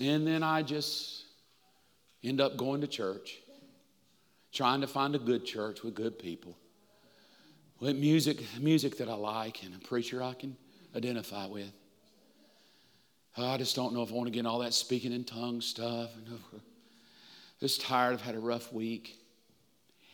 [0.00, 1.26] And then I just
[2.24, 3.39] end up going to church
[4.52, 6.56] trying to find a good church with good people,
[7.78, 10.56] with music, music that I like and a preacher I can
[10.94, 11.72] identify with.
[13.36, 15.66] Oh, I just don't know if I want to get all that speaking in tongues
[15.66, 16.10] stuff.
[16.14, 16.60] I'm
[17.60, 19.18] just tired, I've had a rough week.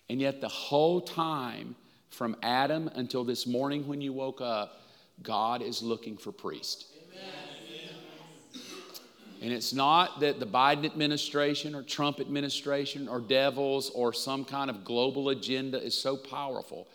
[0.08, 1.74] And yet, the whole time
[2.10, 4.82] from Adam until this morning when you woke up,
[5.22, 6.92] God is looking for priests.
[9.42, 14.70] And it's not that the Biden administration or Trump administration or devils or some kind
[14.70, 16.88] of global agenda is so powerful.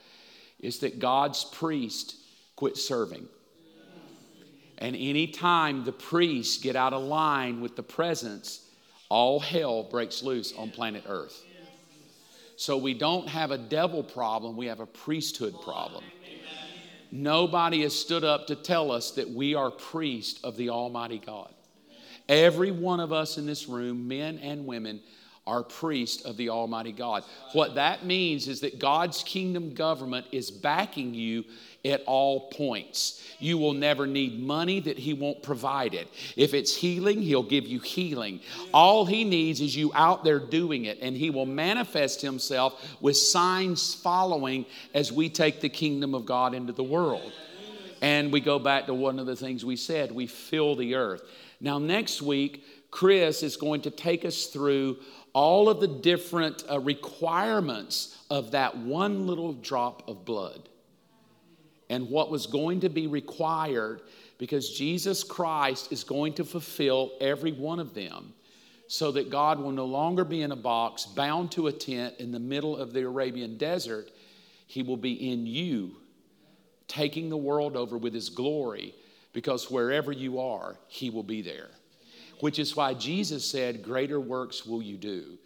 [0.60, 2.16] It's that God's priest
[2.56, 3.28] quit serving.
[4.80, 8.68] And anytime the priests get out of line with the presence,
[9.10, 11.44] all hell breaks loose on planet Earth.
[12.56, 16.04] So we don't have a devil problem, we have a priesthood problem.
[17.12, 21.54] Nobody has stood up to tell us that we are priests of the Almighty God.
[22.30, 25.02] Every one of us in this room, men and women,
[25.48, 27.24] are priests of the Almighty God.
[27.54, 31.44] What that means is that God's kingdom government is backing you
[31.84, 33.28] at all points.
[33.40, 36.08] You will never need money that He won't provide it.
[36.38, 38.40] If it's healing, He'll give you healing.
[38.72, 43.18] All He needs is you out there doing it, and He will manifest Himself with
[43.18, 47.32] signs following as we take the kingdom of God into the world.
[48.04, 51.24] And we go back to one of the things we said we fill the earth.
[51.62, 54.98] Now, next week, Chris is going to take us through
[55.34, 60.68] all of the different uh, requirements of that one little drop of blood
[61.90, 64.02] and what was going to be required
[64.40, 68.34] because Jesus Christ is going to fulfill every one of them
[68.88, 72.32] so that God will no longer be in a box bound to a tent in
[72.32, 74.10] the middle of the Arabian desert.
[74.68, 75.96] He will be in you,
[76.88, 78.96] taking the world over with His glory
[79.34, 81.70] because wherever you are, He will be there.
[82.40, 85.38] Which is why Jesus said, Greater works will you do.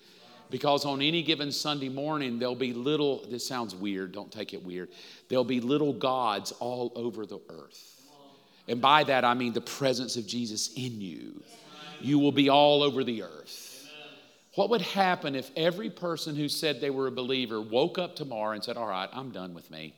[0.50, 4.64] Because on any given Sunday morning, there'll be little, this sounds weird, don't take it
[4.64, 4.90] weird.
[5.28, 8.02] There'll be little gods all over the earth.
[8.68, 11.44] And by that, I mean the presence of Jesus in you.
[12.00, 13.90] You will be all over the earth.
[14.56, 18.54] What would happen if every person who said they were a believer woke up tomorrow
[18.54, 19.94] and said, All right, I'm done with me?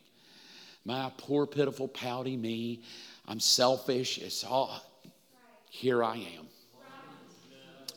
[0.83, 2.81] My poor, pitiful, pouty me.
[3.27, 4.17] I'm selfish.
[4.19, 4.81] It's all,
[5.69, 6.47] here I am.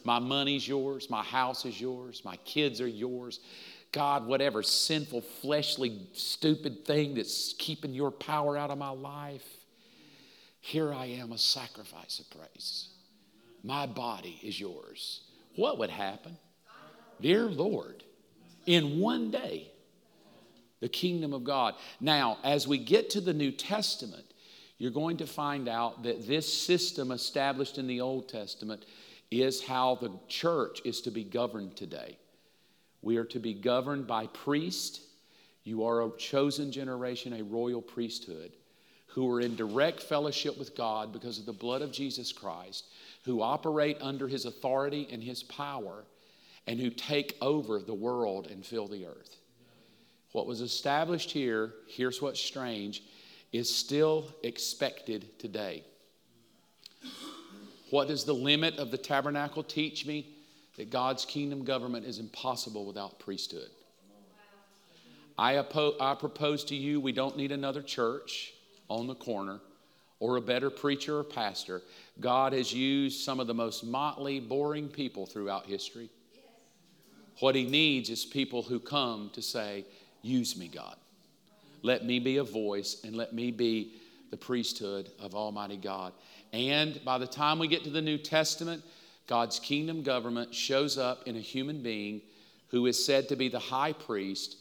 [0.05, 1.11] My money's yours.
[1.11, 2.22] My house is yours.
[2.24, 3.41] My kids are yours.
[3.93, 9.47] God, whatever sinful, fleshly, stupid thing that's keeping your power out of my life,
[10.61, 12.89] here I am, a sacrifice of praise.
[13.62, 15.22] My body is yours.
[15.57, 16.37] What would happen?
[17.20, 18.05] Dear Lord,
[18.66, 19.70] in one day,
[20.81, 21.74] the kingdom of God.
[22.01, 24.24] Now, as we get to the New Testament,
[24.81, 28.87] you're going to find out that this system established in the Old Testament
[29.31, 32.16] is how the church is to be governed today.
[33.03, 35.03] We are to be governed by priests.
[35.64, 38.53] You are a chosen generation, a royal priesthood,
[39.09, 42.87] who are in direct fellowship with God because of the blood of Jesus Christ,
[43.26, 46.05] who operate under his authority and his power,
[46.66, 49.37] and who take over the world and fill the earth.
[50.33, 53.03] What was established here, here's what's strange
[53.53, 55.82] is still expected today.
[57.90, 60.26] What does the limit of the tabernacle teach me?
[60.76, 63.68] That God's kingdom government is impossible without priesthood.
[65.36, 68.53] I, oppo- I propose to you we don't need another church
[68.88, 69.61] on the corner
[70.20, 71.82] or a better preacher or pastor.
[72.20, 76.11] God has used some of the most motley, boring people throughout history.
[77.40, 79.84] What he needs is people who come to say,
[80.22, 80.96] Use me, God.
[81.83, 83.95] Let me be a voice and let me be
[84.31, 86.12] the priesthood of Almighty God.
[86.53, 88.83] And by the time we get to the New Testament,
[89.26, 92.22] God's kingdom government shows up in a human being
[92.68, 94.57] who is said to be the high priest,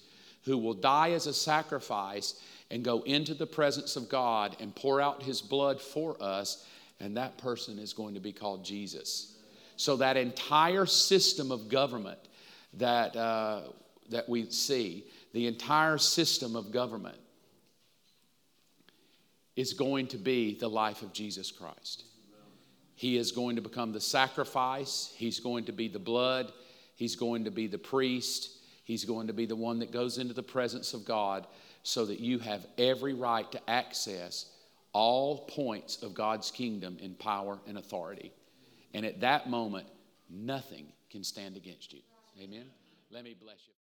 [0.46, 2.40] who will die as a sacrifice
[2.72, 6.66] and go into the presence of God and pour out his blood for us,
[7.00, 9.38] and that person is going to be called Jesus.
[9.76, 12.20] So, that entire system of government
[12.76, 13.62] that, uh,
[14.10, 17.18] that we see, the entire system of government
[19.56, 22.06] is going to be the life of Jesus Christ.
[22.96, 26.52] He is going to become the sacrifice, He's going to be the blood,
[26.96, 30.34] He's going to be the priest, He's going to be the one that goes into
[30.34, 31.46] the presence of God
[31.84, 34.48] so that you have every right to access
[34.94, 38.34] all points of God's kingdom in power and authority.
[38.94, 39.88] And at that moment,
[40.30, 42.02] nothing can stand against you.
[42.42, 42.66] Amen.
[43.12, 43.74] Let me bless you.